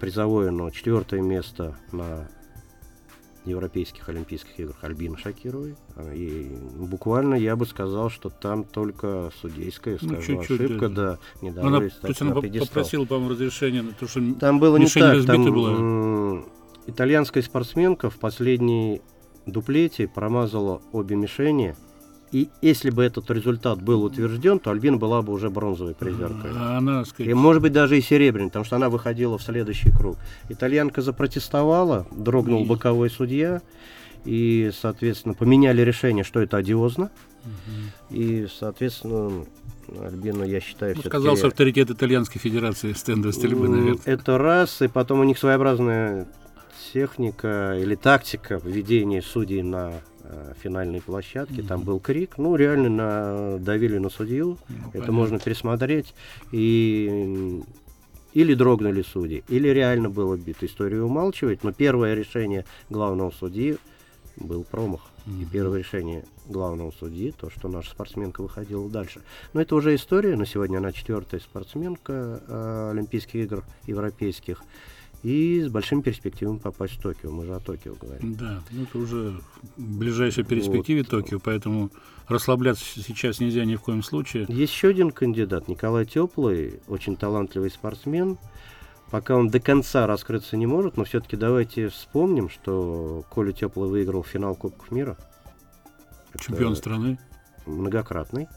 призовое, 0.00 0.50
но 0.50 0.70
четвертое 0.70 1.20
место 1.20 1.76
на 1.92 2.28
Европейских 3.44 4.08
Олимпийских 4.08 4.58
играх 4.60 4.76
Альбина 4.82 5.16
Шакировой. 5.16 5.74
А, 5.96 6.12
и 6.12 6.54
буквально 6.76 7.34
я 7.34 7.56
бы 7.56 7.66
сказал, 7.66 8.10
что 8.10 8.30
там 8.30 8.64
только 8.64 9.30
судейская, 9.40 9.98
ну, 10.00 10.08
скажу, 10.08 10.22
чуть-чуть, 10.22 10.60
ошибка, 10.60 10.88
да, 10.88 11.18
не 11.40 11.50
дали 11.50 11.66
она, 11.66 11.78
То 11.78 12.08
есть 12.08 12.22
она 12.22 12.34
попросила, 12.34 13.04
по-моему, 13.04 13.30
разрешение 13.30 13.82
на 13.82 13.92
то, 13.92 14.06
что 14.06 14.20
Там 14.34 14.60
было 14.60 14.76
не 14.76 14.86
так, 14.86 15.24
там 15.24 15.44
была. 15.44 16.44
итальянская 16.86 17.42
спортсменка 17.42 18.10
в 18.10 18.18
последней 18.18 19.00
дуплете 19.46 20.06
промазала 20.06 20.82
обе 20.92 21.16
мишени, 21.16 21.74
и 22.30 22.48
если 22.60 22.90
бы 22.90 23.02
этот 23.04 23.30
результат 23.30 23.80
был 23.80 24.02
утвержден, 24.04 24.58
то 24.58 24.70
Альбина 24.70 24.96
была 24.96 25.22
бы 25.22 25.32
уже 25.32 25.50
бронзовой 25.50 25.94
призеркой. 25.94 26.50
А 26.54 26.78
она, 26.78 27.04
сказать... 27.04 27.30
И 27.30 27.34
может 27.34 27.62
быть 27.62 27.72
даже 27.72 27.98
и 27.98 28.00
серебряной, 28.00 28.48
потому 28.48 28.64
что 28.64 28.76
она 28.76 28.90
выходила 28.90 29.38
в 29.38 29.42
следующий 29.42 29.90
круг. 29.90 30.18
Итальянка 30.48 31.00
запротестовала, 31.00 32.06
дрогнул 32.10 32.64
и... 32.64 32.66
боковой 32.66 33.10
судья, 33.10 33.62
и, 34.24 34.70
соответственно, 34.78 35.34
поменяли 35.34 35.82
решение, 35.82 36.24
что 36.24 36.40
это 36.40 36.58
одиозно. 36.58 37.10
Угу. 37.44 38.16
И, 38.16 38.46
соответственно, 38.58 39.46
Альбина, 40.02 40.44
я 40.44 40.60
считаю, 40.60 40.96
ну, 40.96 41.02
Сказался 41.02 41.46
авторитет 41.46 41.90
Итальянской 41.90 42.40
Федерации 42.40 42.92
стендовой 42.92 43.32
стрельбы, 43.32 43.68
наверное. 43.68 44.00
Это 44.04 44.36
раз, 44.36 44.82
и 44.82 44.88
потом 44.88 45.20
у 45.20 45.24
них 45.24 45.38
своеобразная 45.38 46.28
техника 46.92 47.76
или 47.78 47.94
тактика 47.94 48.60
введения 48.62 49.22
судей 49.22 49.62
на 49.62 49.94
финальной 50.62 51.00
площадке. 51.00 51.62
Там 51.62 51.82
был 51.82 52.00
крик. 52.00 52.38
Ну, 52.38 52.56
реально 52.56 52.88
на, 52.88 53.58
давили 53.58 53.98
на 53.98 54.10
судью. 54.10 54.58
Ну, 54.68 54.76
Это 54.76 54.90
понятно. 54.92 55.12
можно 55.12 55.38
пересмотреть. 55.38 56.14
И 56.52 57.62
или 58.34 58.54
дрогнули 58.54 59.02
судьи, 59.02 59.42
или 59.48 59.68
реально 59.68 60.10
было 60.10 60.36
бит. 60.36 60.62
Историю 60.62 61.06
умалчивать. 61.06 61.64
Но 61.64 61.72
первое 61.72 62.14
решение 62.14 62.64
главного 62.90 63.30
судьи 63.30 63.78
был 64.36 64.64
промах. 64.64 65.00
И 65.26 65.44
первое 65.44 65.80
решение 65.80 66.24
главного 66.46 66.90
судьи, 66.90 67.34
то, 67.38 67.50
что 67.50 67.68
наша 67.68 67.90
спортсменка 67.90 68.42
выходила 68.42 68.88
дальше. 68.88 69.20
Но 69.52 69.60
это 69.60 69.74
уже 69.74 69.94
история. 69.94 70.36
На 70.36 70.46
сегодня 70.46 70.78
она 70.78 70.92
четвертая 70.92 71.40
спортсменка 71.40 72.40
э, 72.46 72.90
Олимпийских 72.92 73.34
игр 73.34 73.64
европейских 73.86 74.62
и 75.22 75.62
с 75.62 75.68
большими 75.68 76.02
перспективами 76.02 76.58
попасть 76.58 76.94
в 76.94 77.00
Токио. 77.00 77.30
Мы 77.30 77.44
же 77.44 77.54
о 77.54 77.60
Токио 77.60 77.94
говорим. 77.94 78.34
Да, 78.34 78.62
ну 78.70 78.82
это 78.84 78.98
уже 78.98 79.40
в 79.76 79.98
ближайшей 79.98 80.44
перспективе 80.44 81.02
вот. 81.02 81.10
Токио, 81.10 81.40
поэтому 81.40 81.90
расслабляться 82.28 82.84
сейчас 82.84 83.40
нельзя 83.40 83.64
ни 83.64 83.76
в 83.76 83.82
коем 83.82 84.02
случае. 84.02 84.46
Есть 84.48 84.72
еще 84.72 84.88
один 84.88 85.10
кандидат, 85.10 85.68
Николай 85.68 86.06
Теплый, 86.06 86.80
очень 86.86 87.16
талантливый 87.16 87.70
спортсмен. 87.70 88.38
Пока 89.10 89.36
он 89.36 89.48
до 89.48 89.58
конца 89.58 90.06
раскрыться 90.06 90.56
не 90.56 90.66
может, 90.66 90.98
но 90.98 91.04
все-таки 91.04 91.36
давайте 91.36 91.88
вспомним, 91.88 92.50
что 92.50 93.24
Коля 93.30 93.52
Теплый 93.52 93.88
выиграл 93.88 94.22
финал 94.22 94.54
Кубков 94.54 94.90
мира. 94.90 95.16
Чемпион 96.38 96.72
Это 96.72 96.80
страны. 96.80 97.18
Многократный. 97.64 98.48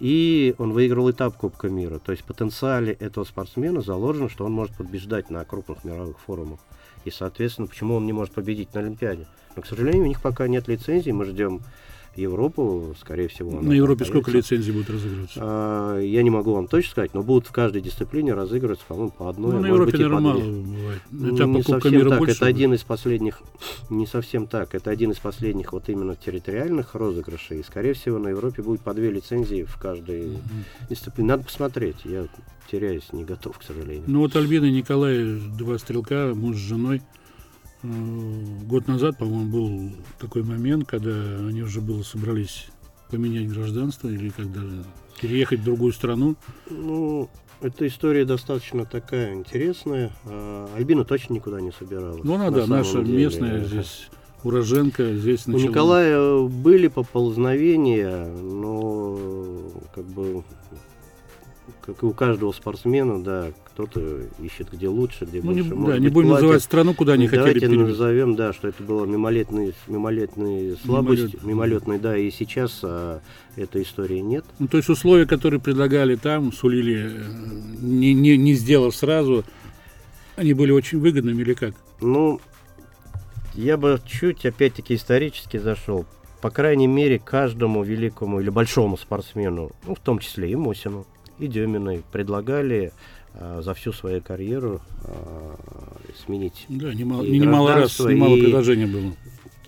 И 0.00 0.54
он 0.58 0.72
выиграл 0.72 1.10
этап 1.10 1.36
Кубка 1.36 1.68
мира. 1.68 1.98
То 1.98 2.12
есть 2.12 2.22
в 2.22 2.26
потенциале 2.26 2.92
этого 2.92 3.24
спортсмена 3.24 3.80
заложено, 3.80 4.28
что 4.28 4.44
он 4.44 4.52
может 4.52 4.76
побеждать 4.76 5.30
на 5.30 5.44
крупных 5.44 5.84
мировых 5.84 6.18
форумах. 6.20 6.60
И, 7.04 7.10
соответственно, 7.10 7.66
почему 7.66 7.96
он 7.96 8.06
не 8.06 8.12
может 8.12 8.34
победить 8.34 8.74
на 8.74 8.80
Олимпиаде? 8.80 9.26
Но, 9.56 9.62
к 9.62 9.66
сожалению, 9.66 10.04
у 10.04 10.08
них 10.08 10.22
пока 10.22 10.46
нет 10.46 10.68
лицензии. 10.68 11.10
Мы 11.10 11.24
ждем 11.24 11.62
Европу, 12.18 12.94
скорее 13.00 13.28
всего. 13.28 13.60
На 13.60 13.72
Европе 13.72 14.04
сколько 14.04 14.30
лицензий 14.30 14.72
будет 14.72 14.90
разыгрываться? 14.90 15.40
А, 15.42 15.98
я 16.00 16.22
не 16.22 16.30
могу 16.30 16.52
вам 16.52 16.68
точно 16.68 16.90
сказать, 16.90 17.14
но 17.14 17.22
будут 17.22 17.46
в 17.46 17.52
каждой 17.52 17.80
дисциплине 17.80 18.34
разыгрываться, 18.34 18.84
по-моему, 18.86 19.10
по 19.10 19.28
одной. 19.28 19.54
Ну, 19.54 19.60
на 19.60 19.66
Европе, 19.66 19.92
быть, 19.92 20.00
наверное, 20.00 20.20
мало 20.20 20.40
бывает. 20.40 21.02
Не 21.10 21.62
совсем 21.62 21.92
мира 21.92 22.10
так, 22.10 22.28
это 22.28 22.46
один 22.46 22.74
из 22.74 22.82
последних, 22.82 23.40
не 23.90 24.06
совсем 24.06 24.46
так, 24.46 24.74
это 24.74 24.90
один 24.90 25.12
из 25.12 25.18
последних 25.18 25.72
вот 25.72 25.88
именно 25.88 26.16
территориальных 26.16 26.94
розыгрышей. 26.94 27.60
И, 27.60 27.62
скорее 27.62 27.94
всего, 27.94 28.18
на 28.18 28.28
Европе 28.28 28.62
будет 28.62 28.80
по 28.80 28.94
две 28.94 29.10
лицензии 29.10 29.64
в 29.64 29.76
каждой 29.78 30.34
угу. 30.34 30.40
дисциплине. 30.90 31.28
Надо 31.28 31.44
посмотреть, 31.44 32.04
я 32.04 32.26
теряюсь, 32.70 33.12
не 33.12 33.24
готов, 33.24 33.58
к 33.58 33.62
сожалению. 33.62 34.04
Ну 34.06 34.20
вот 34.20 34.36
Альбина 34.36 34.66
и 34.66 34.72
Николай, 34.72 35.40
два 35.58 35.78
стрелка, 35.78 36.32
муж 36.34 36.56
с 36.56 36.60
женой, 36.60 37.02
Год 37.82 38.88
назад, 38.88 39.18
по-моему, 39.18 39.50
был 39.50 39.90
такой 40.18 40.42
момент, 40.42 40.86
когда 40.88 41.10
они 41.10 41.62
уже 41.62 41.80
было 41.80 42.02
собрались 42.02 42.68
поменять 43.10 43.48
гражданство 43.48 44.08
или 44.08 44.30
когда 44.30 44.62
переехать 45.20 45.60
в 45.60 45.64
другую 45.64 45.92
страну. 45.92 46.36
Ну, 46.68 47.30
эта 47.60 47.86
история 47.86 48.24
достаточно 48.24 48.84
такая 48.84 49.34
интересная. 49.34 50.12
А 50.24 50.68
Альбина 50.76 51.04
точно 51.04 51.34
никуда 51.34 51.60
не 51.60 51.72
собиралась. 51.72 52.24
Ну, 52.24 52.34
она, 52.34 52.50
да, 52.50 52.66
наша 52.66 53.02
деле. 53.02 53.24
местная 53.24 53.64
здесь 53.64 54.08
уроженка 54.44 55.14
здесь 55.14 55.46
начала. 55.46 55.64
У 55.64 55.68
Николая 55.68 56.42
были 56.42 56.88
поползновения, 56.88 58.26
но 58.26 59.18
как 59.94 60.04
бы 60.04 60.42
как 61.80 62.02
и 62.02 62.06
у 62.06 62.12
каждого 62.12 62.52
спортсмена, 62.52 63.22
да, 63.22 63.50
кто-то 63.78 64.22
ищет 64.42 64.72
где 64.72 64.88
лучше, 64.88 65.24
где 65.24 65.40
ну, 65.40 65.52
больше. 65.52 65.70
Не, 65.70 65.86
да, 65.86 65.98
не 66.00 66.08
будем 66.08 66.30
платят. 66.30 66.42
называть 66.42 66.62
страну, 66.64 66.94
куда 66.94 67.12
они 67.12 67.28
хотели 67.28 67.44
Давайте 67.44 67.60
перевести. 67.60 67.90
назовем, 67.90 68.34
да, 68.34 68.52
что 68.52 68.66
это 68.66 68.82
было 68.82 69.04
мимолетной, 69.04 69.72
мимолетной 69.86 70.76
слабость, 70.84 71.22
Мимолет. 71.22 71.44
мимолетной, 71.44 71.98
да, 72.00 72.16
и 72.16 72.28
сейчас 72.32 72.80
а, 72.82 73.20
этой 73.54 73.82
истории 73.82 74.18
нет. 74.18 74.44
Ну, 74.58 74.66
то 74.66 74.78
есть 74.78 74.88
условия, 74.88 75.26
которые 75.26 75.60
предлагали 75.60 76.16
там, 76.16 76.52
сулили, 76.52 77.08
э, 77.08 77.24
не, 77.80 78.14
не, 78.14 78.36
не 78.36 78.54
сделав 78.54 78.96
сразу, 78.96 79.44
они 80.34 80.54
были 80.54 80.72
очень 80.72 80.98
выгодными 80.98 81.40
или 81.42 81.54
как? 81.54 81.74
Ну, 82.00 82.40
я 83.54 83.76
бы 83.76 84.00
чуть, 84.04 84.44
опять-таки, 84.44 84.96
исторически 84.96 85.56
зашел. 85.56 86.04
По 86.40 86.50
крайней 86.50 86.88
мере, 86.88 87.20
каждому 87.20 87.84
великому 87.84 88.40
или 88.40 88.50
большому 88.50 88.96
спортсмену, 88.96 89.70
ну, 89.86 89.94
в 89.94 90.00
том 90.00 90.18
числе 90.18 90.50
и 90.50 90.56
Мосину, 90.56 91.06
и 91.38 91.46
Деминой 91.46 92.02
предлагали 92.10 92.92
за 93.38 93.74
всю 93.74 93.92
свою 93.92 94.20
карьеру 94.20 94.80
а, 95.04 95.56
сменить. 96.24 96.66
Да, 96.68 96.92
немало, 96.92 97.22
и 97.22 97.38
немало 97.38 97.74
раз, 97.74 97.98
немало 98.00 98.36
предложений 98.36 98.86
было. 98.86 99.12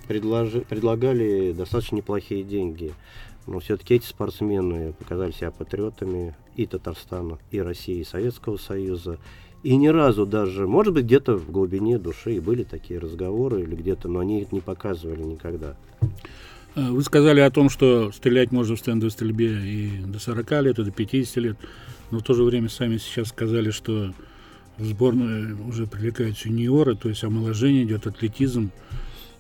Предложи, 0.09 0.63
предлагали 0.63 1.53
достаточно 1.53 1.97
неплохие 1.97 2.43
деньги. 2.43 2.93
Но 3.47 3.61
все-таки 3.61 3.95
эти 3.95 4.07
спортсмены 4.07 4.93
показали 4.93 5.33
себя 5.33 5.51
патриотами 5.51 6.35
и 6.57 6.67
Татарстана, 6.67 7.39
и 7.51 7.61
России, 7.61 8.01
и 8.01 8.05
Советского 8.05 8.57
Союза. 8.57 9.19
И 9.63 9.77
ни 9.77 9.89
разу 9.89 10.27
даже, 10.27 10.67
может 10.67 10.95
быть, 10.95 11.05
где-то 11.05 11.37
в 11.37 11.51
глубине 11.51 11.99
души 11.99 12.37
и 12.37 12.41
были 12.41 12.65
такие 12.65 12.99
разговоры 12.99 13.63
или 13.63 13.75
где-то, 13.75 14.09
но 14.09 14.21
они 14.21 14.43
их 14.43 14.53
не 14.53 14.61
показывали 14.61 15.23
никогда. 15.23 15.77
А, 16.75 16.91
вы 16.91 17.03
сказали 17.03 17.41
о 17.41 17.51
том, 17.51 17.69
что 17.69 18.11
стрелять 18.13 18.53
можно 18.53 18.77
в 18.77 18.79
стендовой 18.79 19.11
стрельбе 19.11 19.53
и 19.53 19.99
до 19.99 20.19
40 20.19 20.51
лет, 20.63 20.79
и 20.79 20.85
до 20.85 20.91
50 20.91 21.37
лет, 21.37 21.57
но 22.11 22.19
в 22.19 22.23
то 22.23 22.35
же 22.35 22.43
время 22.43 22.69
сами 22.69 22.97
сейчас 22.97 23.29
сказали, 23.29 23.71
что 23.71 24.13
в 24.79 24.85
сборную 24.85 25.67
уже 25.67 25.87
привлекаются 25.87 26.49
юниоры, 26.49 26.97
то 26.97 27.09
есть 27.09 27.23
омоложение 27.23 27.85
идет, 27.85 28.07
атлетизм. 28.07 28.71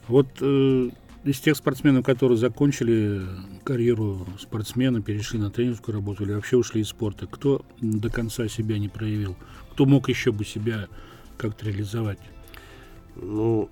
Вот 0.07 0.27
э, 0.41 0.91
из 1.25 1.41
тех 1.41 1.57
спортсменов, 1.57 2.05
которые 2.05 2.39
закончили 2.39 3.23
карьеру 3.65 4.27
спортсмена, 4.39 5.03
перешли 5.03 5.39
на 5.39 5.51
тренерскую 5.51 5.95
работу 5.95 6.25
или 6.25 6.33
вообще 6.33 6.57
ушли 6.57 6.83
из 6.83 6.89
спорта, 6.89 7.27
кто 7.27 7.65
до 7.81 8.11
конца 8.11 8.49
себя 8.49 8.79
не 8.79 8.89
проявил? 8.89 9.37
Кто 9.73 9.87
мог 9.87 10.09
еще 10.09 10.33
бы 10.33 10.45
себя 10.45 10.89
как-то 11.39 11.67
реализовать? 11.67 12.21
Ну, 13.17 13.71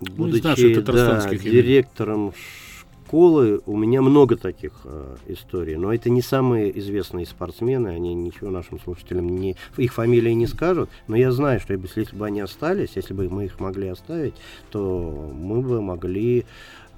будучи 0.00 0.74
ну, 0.74 0.82
да, 0.82 1.28
директором 1.36 2.32
школы, 3.10 3.60
у 3.66 3.76
меня 3.76 4.02
много 4.02 4.36
таких 4.36 4.70
э, 4.84 5.16
историй, 5.26 5.74
но 5.74 5.92
это 5.92 6.08
не 6.10 6.22
самые 6.22 6.78
известные 6.78 7.26
спортсмены, 7.26 7.88
они 7.88 8.14
ничего 8.14 8.50
нашим 8.50 8.78
слушателям 8.78 9.28
не, 9.28 9.56
их 9.76 9.94
фамилии 9.94 10.30
не 10.30 10.46
скажут, 10.46 10.88
но 11.08 11.16
я 11.16 11.32
знаю, 11.32 11.58
что 11.58 11.74
если 11.74 12.14
бы 12.14 12.24
они 12.24 12.38
остались, 12.38 12.90
если 12.94 13.12
бы 13.12 13.28
мы 13.28 13.46
их 13.46 13.58
могли 13.58 13.88
оставить, 13.88 14.34
то 14.70 15.28
мы 15.34 15.60
бы 15.60 15.82
могли 15.82 16.44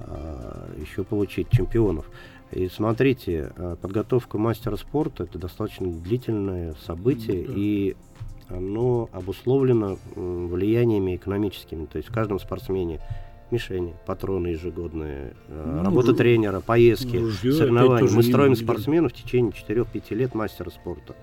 э, 0.01 0.67
еще 0.83 1.03
получить 1.03 1.49
чемпионов. 1.51 2.05
И 2.51 2.69
смотрите, 2.69 3.51
э, 3.57 3.77
подготовка 3.81 4.37
мастера 4.37 4.77
спорта 4.77 5.25
это 5.25 5.39
достаточно 5.39 5.91
длительное 5.91 6.75
событие, 6.87 7.47
да. 7.47 7.55
и 7.57 7.97
оно 8.51 9.09
обусловлено 9.13 9.97
влияниями 10.15 11.17
экономическими. 11.17 11.87
То 11.87 11.97
есть 11.97 12.11
в 12.11 12.13
каждом 12.13 12.39
спортсмене 12.39 13.01
мишени, 13.53 13.95
патроны 14.07 14.49
ежегодные, 14.49 15.35
э, 15.49 15.73
ну, 15.77 15.85
работа 15.85 16.15
тренера, 16.15 16.61
поездки, 16.61 17.17
ружье, 17.17 17.53
соревнования. 17.53 18.11
Мы 18.11 18.23
строим 18.23 18.57
спортсменов 18.57 19.13
в 19.13 19.15
течение 19.15 19.53
4-5 19.53 20.15
лет 20.15 20.35
мастера 20.35 20.71
спорта. 20.71 21.15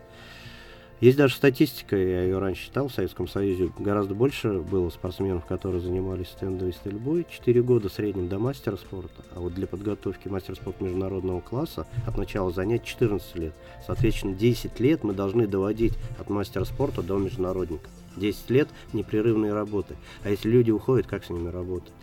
Есть 1.01 1.17
даже 1.17 1.33
статистика, 1.33 1.95
я 1.95 2.23
ее 2.23 2.39
раньше 2.39 2.65
читал, 2.65 2.89
в 2.89 2.93
Советском 2.93 3.25
Союзе 3.25 3.71
гораздо 3.79 4.15
больше 4.15 4.59
было 4.59 4.89
спортсменов, 4.89 5.45
которые 5.45 5.79
занимались 5.79 6.27
стендовой 6.27 6.73
стрельбой. 6.73 7.25
Четыре 7.29 7.63
года 7.63 7.87
в 7.87 7.93
среднем 7.93 8.27
до 8.27 8.37
мастера 8.37 8.75
спорта, 8.75 9.23
а 9.33 9.39
вот 9.39 9.53
для 9.53 9.65
подготовки 9.65 10.27
мастера 10.27 10.55
спорта 10.55 10.83
международного 10.83 11.39
класса 11.39 11.87
от 12.05 12.17
начала 12.17 12.51
занятий 12.51 12.85
14 12.85 13.35
лет. 13.35 13.53
Соответственно, 13.85 14.35
10 14.35 14.77
лет 14.81 15.05
мы 15.05 15.13
должны 15.13 15.47
доводить 15.47 15.93
от 16.19 16.29
мастера 16.29 16.65
спорта 16.65 17.01
до 17.01 17.17
международника. 17.17 17.89
10 18.17 18.49
лет 18.49 18.67
непрерывной 18.91 19.53
работы. 19.53 19.95
А 20.23 20.29
если 20.29 20.49
люди 20.49 20.71
уходят, 20.71 21.07
как 21.07 21.23
с 21.23 21.29
ними 21.29 21.47
работать? 21.47 21.93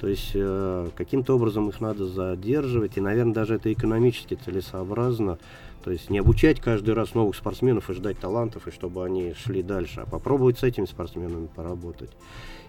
То 0.00 0.08
есть 0.08 0.30
э, 0.34 0.88
каким-то 0.96 1.36
образом 1.36 1.68
их 1.68 1.80
надо 1.80 2.06
задерживать, 2.06 2.96
и, 2.96 3.00
наверное, 3.00 3.34
даже 3.34 3.56
это 3.56 3.70
экономически 3.70 4.34
целесообразно. 4.34 5.38
То 5.84 5.90
есть 5.90 6.08
не 6.08 6.18
обучать 6.18 6.60
каждый 6.60 6.94
раз 6.94 7.14
новых 7.14 7.36
спортсменов 7.36 7.90
и 7.90 7.94
ждать 7.94 8.18
талантов, 8.18 8.66
и 8.66 8.70
чтобы 8.70 9.04
они 9.04 9.34
шли 9.34 9.62
дальше, 9.62 10.00
а 10.00 10.06
попробовать 10.06 10.58
с 10.58 10.62
этими 10.62 10.86
спортсменами 10.86 11.48
поработать. 11.54 12.10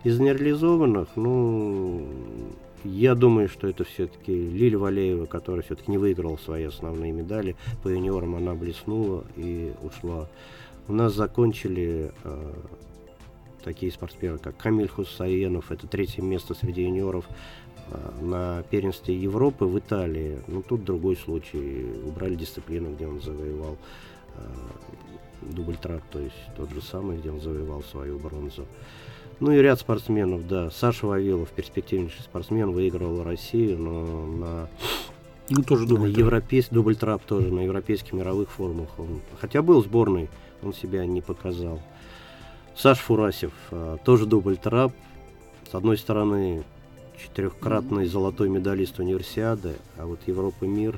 Из 0.03 0.19
нереализованных, 0.19 1.09
ну, 1.15 2.05
я 2.83 3.15
думаю, 3.15 3.47
что 3.47 3.67
это 3.67 3.85
все-таки 3.85 4.33
Лилия 4.33 4.77
Валеева, 4.77 5.25
которая 5.25 5.61
все-таки 5.61 5.91
не 5.91 5.97
выиграла 5.97 6.37
свои 6.37 6.65
основные 6.65 7.11
медали. 7.11 7.55
По 7.83 7.87
юниорам 7.87 8.35
она 8.35 8.55
блеснула 8.55 9.23
и 9.37 9.71
ушла. 9.83 10.27
У 10.87 10.93
нас 10.93 11.13
закончили 11.13 12.11
э, 12.23 12.53
такие 13.63 13.91
спортсмены, 13.91 14.37
как 14.37 14.57
Камиль 14.57 14.87
Хусаенов, 14.87 15.71
это 15.71 15.87
третье 15.87 16.21
место 16.21 16.53
среди 16.53 16.83
юниоров 16.83 17.25
э, 17.89 18.21
на 18.21 18.63
первенстве 18.69 19.15
Европы 19.15 19.65
в 19.65 19.77
Италии. 19.79 20.39
Ну, 20.47 20.61
тут 20.61 20.83
другой 20.83 21.15
случай. 21.15 21.85
Убрали 22.05 22.35
дисциплину, 22.35 22.93
где 22.93 23.07
он 23.07 23.21
завоевал 23.21 23.77
э, 24.35 24.41
дубль 25.41 25.77
трап, 25.77 26.03
то 26.11 26.19
есть 26.19 26.35
тот 26.55 26.71
же 26.71 26.81
самый, 26.81 27.17
где 27.17 27.31
он 27.31 27.41
завоевал 27.41 27.83
свою 27.83 28.19
бронзу. 28.19 28.65
Ну 29.39 29.51
и 29.51 29.57
ряд 29.57 29.79
спортсменов, 29.79 30.47
да. 30.47 30.69
Саша 30.69 31.07
Вавилов, 31.07 31.49
перспективнейший 31.49 32.21
спортсмен, 32.21 32.71
выиграл 32.71 33.23
Россию, 33.23 33.79
но 33.79 34.25
на 34.27 34.69
ну, 35.49 35.63
тоже 35.63 35.85
дубль, 35.85 36.11
европейс... 36.11 36.69
дубль 36.69 36.95
трап 36.95 37.23
тоже 37.23 37.51
на 37.51 37.61
европейских 37.61 38.13
мировых 38.13 38.51
форумах. 38.51 38.87
Он, 38.97 39.19
хотя 39.39 39.61
был 39.61 39.83
сборной, 39.83 40.29
он 40.61 40.73
себя 40.73 41.05
не 41.05 41.21
показал. 41.21 41.81
Саш 42.75 42.99
Фурасев, 42.99 43.51
а, 43.71 43.97
тоже 43.97 44.25
дубль 44.25 44.57
трап. 44.57 44.93
С 45.69 45.75
одной 45.75 45.97
стороны, 45.97 46.63
четырехкратный 47.21 48.07
золотой 48.07 48.49
медалист 48.49 48.99
универсиады, 48.99 49.75
а 49.97 50.05
вот 50.05 50.19
Европа 50.27 50.65
мир 50.65 50.97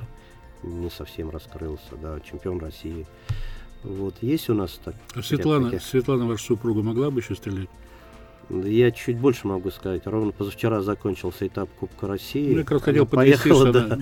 не 0.62 0.90
совсем 0.90 1.30
раскрылся, 1.30 1.96
да, 2.00 2.18
чемпион 2.20 2.58
России. 2.58 3.06
Вот 3.82 4.14
есть 4.22 4.48
у 4.48 4.54
нас 4.54 4.80
так. 4.82 4.94
А 5.14 5.22
Светлана, 5.22 5.70
таких... 5.70 5.86
Светлана, 5.86 6.26
ваша 6.26 6.44
супруга, 6.44 6.82
могла 6.82 7.10
бы 7.10 7.20
еще 7.20 7.34
стрелять? 7.34 7.68
Я 8.50 8.90
чуть 8.90 9.18
больше 9.18 9.46
могу 9.46 9.70
сказать. 9.70 10.02
Ровно 10.06 10.32
позавчера 10.32 10.80
закончился 10.82 11.46
этап 11.46 11.68
Кубка 11.78 12.06
России. 12.06 12.52
Ну, 12.52 12.58
я 12.58 12.64
как 12.64 12.72
раз 12.72 12.82
хотел 12.82 13.06
поехала 13.06 13.72
да, 13.72 13.98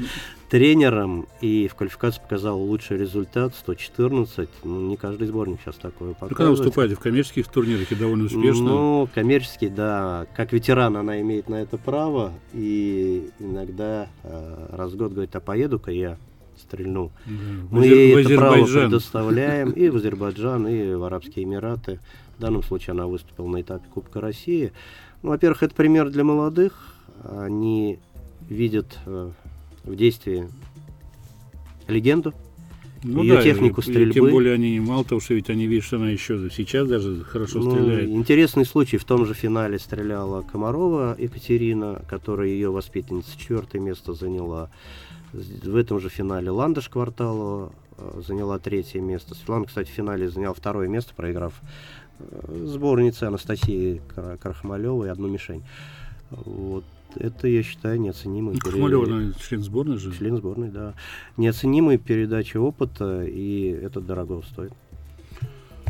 тренером 0.49 1.27
и 1.41 1.69
в 1.69 1.75
квалификации 1.75 2.21
показал 2.21 2.61
лучший 2.61 2.99
результат 2.99 3.55
114. 3.55 4.49
Ну, 4.65 4.81
не 4.89 4.97
каждый 4.97 5.27
сборник 5.29 5.61
сейчас 5.65 5.77
такое 5.77 6.15
показывает. 6.15 6.31
Ну, 6.31 6.37
когда 6.37 6.51
выступаете 6.51 6.95
в 6.95 7.01
коммерческих 7.01 7.49
турнирах 7.49 7.91
и 7.91 7.95
довольно 7.95 8.25
успешно. 8.25 8.65
Ну, 8.65 9.09
коммерческий, 9.15 9.69
да. 9.69 10.27
Как 10.35 10.53
ветеран 10.53 10.97
она 10.97 11.21
имеет 11.21 11.49
на 11.49 11.57
это 11.57 11.79
право. 11.79 12.33
И 12.53 13.31
иногда 13.39 14.09
э, 14.25 14.67
раз 14.73 14.93
в 14.93 14.97
год 14.97 15.13
говорит, 15.13 15.35
а 15.37 15.41
поеду-ка 15.41 15.91
я 15.91 16.19
стрельну. 16.59 17.11
Да. 17.27 17.33
Мы 17.71 17.87
ей 17.87 18.25
это 18.25 18.37
право 18.37 18.65
предоставляем 18.65 19.71
и 19.71 19.89
в 19.89 19.97
Азербайджан, 19.97 20.67
и 20.67 20.95
в 20.95 21.05
Арабские 21.05 21.45
Эмираты. 21.45 22.01
В 22.39 22.41
данном 22.41 22.63
случае 22.63 22.93
она 22.93 23.07
выступила 23.07 23.47
на 23.47 23.61
этапе 23.61 23.85
Кубка 23.93 24.21
России. 24.21 24.73
Ну, 25.23 25.31
во-первых, 25.31 25.63
это 25.63 25.75
пример 25.75 26.11
для 26.11 26.25
молодых. 26.25 26.95
Они 27.25 27.99
видят 28.49 28.99
э, 29.07 29.31
в 29.85 29.95
действии 29.95 30.49
легенду, 31.87 32.35
ну 33.05 33.23
ее 33.23 33.35
да, 33.35 33.43
технику 33.43 33.81
и, 33.81 33.85
стрельбы. 33.85 34.11
И 34.11 34.15
тем 34.15 34.31
более 34.31 34.55
они 34.55 34.79
мало 34.81 35.05
того, 35.05 35.21
что 35.21 35.35
ведь 35.35 35.51
они 35.51 35.67
видят, 35.67 35.85
что 35.85 35.97
она 35.97 36.11
еще 36.11 36.49
сейчас 36.51 36.89
даже 36.89 37.23
хорошо 37.25 37.59
ну, 37.59 37.71
стреляет. 37.71 38.09
Интересный 38.09 38.65
случай. 38.65 38.97
В 38.97 39.05
том 39.05 39.27
же 39.27 39.35
финале 39.35 39.79
стреляла 39.79 40.43
Комарова 40.43 41.17
Екатерина, 41.19 42.03
которая 42.09 42.49
ее 42.49 42.71
воспитанница 42.71 43.39
четвертое 43.39 43.81
место 43.81 44.13
заняла. 44.13 44.71
В 45.33 45.77
этом 45.77 45.99
же 46.01 46.09
финале 46.09 46.51
Ландыш 46.51 46.89
Кварталова 46.89 47.73
э, 47.97 48.23
заняла 48.27 48.59
третье 48.59 49.01
место. 49.01 49.35
Светлана, 49.35 49.65
кстати, 49.65 49.89
в 49.89 49.93
финале 49.93 50.29
заняла 50.29 50.53
второе 50.53 50.89
место, 50.89 51.15
проиграв 51.15 51.55
сборницы 52.49 53.25
Анастасии 53.25 54.01
Крахмалевой 54.41 55.11
одну 55.11 55.29
мишень. 55.29 55.63
Вот. 56.31 56.85
Это, 57.17 57.47
я 57.47 57.63
считаю, 57.63 58.01
неоценимый... 58.01 58.55
Ну, 58.55 58.61
Крахмалева, 58.61 59.07
перед... 59.07 59.37
член 59.39 59.63
сборной 59.63 59.99
же? 59.99 60.17
Член 60.17 60.37
сборной, 60.37 60.71
да. 60.71 60.95
Неоценимая 61.37 61.99
передача 61.99 62.59
опыта, 62.59 63.23
и 63.25 63.67
это 63.69 64.01
дорого 64.01 64.43
стоит 64.43 64.73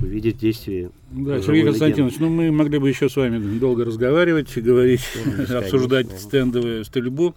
увидеть 0.00 0.38
действие. 0.38 0.90
Да, 1.12 1.40
Сергей 1.40 1.64
Константинович, 1.64 2.18
ну 2.18 2.28
мы 2.28 2.50
могли 2.50 2.78
бы 2.78 2.88
еще 2.88 3.08
с 3.08 3.14
вами 3.14 3.58
долго 3.58 3.84
разговаривать, 3.84 4.56
говорить, 4.58 5.02
обсуждать 5.48 6.10
стендовую 6.18 6.84
стрельбу. 6.84 7.34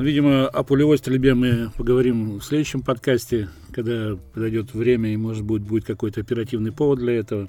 Видимо, 0.00 0.46
о 0.46 0.62
пулевой 0.62 0.96
стрельбе 0.96 1.34
мы 1.34 1.72
поговорим 1.76 2.38
в 2.38 2.44
следующем 2.44 2.82
подкасте, 2.82 3.48
когда 3.72 4.16
подойдет 4.32 4.72
время 4.72 5.12
и, 5.12 5.16
может 5.16 5.44
быть, 5.44 5.62
будет 5.62 5.84
какой-то 5.84 6.20
оперативный 6.20 6.70
повод 6.70 7.00
для 7.00 7.14
этого. 7.14 7.48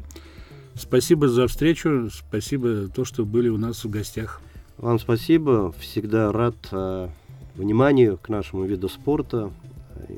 Спасибо 0.74 1.28
за 1.28 1.47
встречу, 1.47 2.10
спасибо 2.12 2.88
то, 2.88 3.06
что 3.06 3.24
были 3.24 3.50
у 3.50 3.58
нас 3.58 3.84
в 3.84 3.89
гостях. 3.91 4.41
Вам 4.78 4.97
спасибо, 4.97 5.72
всегда 5.74 6.32
рад 6.32 6.56
э, 6.72 7.10
вниманию 7.56 8.18
к 8.18 8.30
нашему 8.30 8.64
виду 8.66 8.89
спорта. 8.89 9.52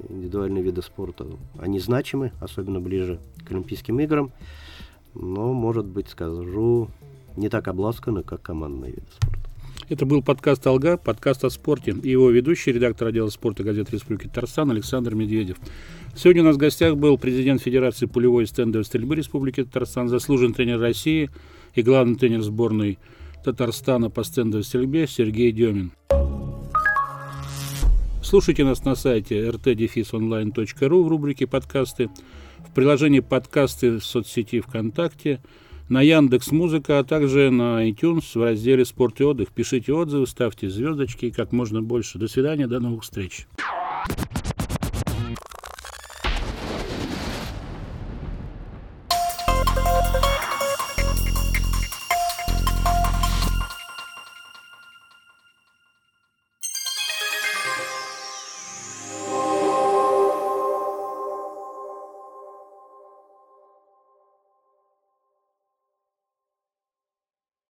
Индивидуальные 0.08 0.64
виды 0.64 0.82
спорта, 0.82 1.26
они 1.60 1.80
значимы, 1.80 2.32
особенно 2.40 2.80
ближе 2.80 3.20
к 3.46 3.52
Олимпийским 3.52 4.00
играм. 4.00 4.32
Но, 5.16 5.52
может 5.52 5.86
быть, 5.86 6.08
скажу, 6.08 6.90
не 7.36 7.50
так 7.50 7.68
обласканы, 7.68 8.24
как 8.24 8.42
командные 8.42 8.92
виды 8.92 9.08
спорта. 9.22 9.51
Это 9.92 10.06
был 10.06 10.22
подкаст 10.22 10.66
«Алга», 10.66 10.96
подкаст 10.96 11.44
о 11.44 11.50
спорте. 11.50 11.94
И 12.02 12.12
его 12.12 12.30
ведущий, 12.30 12.72
редактор 12.72 13.10
отдела 13.10 13.28
спорта 13.28 13.66
газеты 13.66 13.92
Республики 13.92 14.28
Татарстан 14.28 14.72
Александр 14.72 15.16
Медведев. 15.16 15.58
Сегодня 16.16 16.44
у 16.44 16.46
нас 16.46 16.56
в 16.56 16.60
гостях 16.60 16.96
был 16.96 17.18
президент 17.18 17.62
Федерации 17.62 18.06
пулевой 18.06 18.48
стендовой 18.48 18.86
стрельбы 18.86 19.18
Республики 19.18 19.66
Татарстан, 19.66 20.08
заслуженный 20.08 20.54
тренер 20.54 20.80
России 20.80 21.30
и 21.76 21.82
главный 21.82 22.16
тренер 22.16 22.42
сборной 22.42 23.00
Татарстана 23.44 24.10
по 24.10 24.24
стендовой 24.24 24.64
стрельбе 24.64 25.08
Сергей 25.08 25.52
Демин. 25.52 25.92
Слушайте 28.24 28.64
нас 28.64 28.86
на 28.86 28.96
сайте 28.96 29.46
rt-online.ru 29.50 31.04
в 31.04 31.08
рубрике 31.10 31.48
«Подкасты», 31.48 32.10
в 32.60 32.74
приложении 32.74 33.20
«Подкасты» 33.20 34.00
в 34.00 34.06
соцсети 34.06 34.62
ВКонтакте, 34.62 35.42
на 35.92 36.02
Яндекс 36.02 36.54
Музыка, 36.54 37.00
а 37.00 37.04
также 37.04 37.52
на 37.52 37.86
iTunes 37.90 38.24
в 38.34 38.42
разделе 38.42 38.86
«Спорт 38.86 39.20
и 39.20 39.26
отдых». 39.26 39.50
Пишите 39.50 39.92
отзывы, 39.92 40.26
ставьте 40.26 40.70
звездочки 40.70 41.32
как 41.32 41.52
можно 41.52 41.82
больше. 41.82 42.18
До 42.18 42.30
свидания, 42.30 42.66
до 42.66 42.80
новых 42.80 43.04
встреч. 43.04 43.46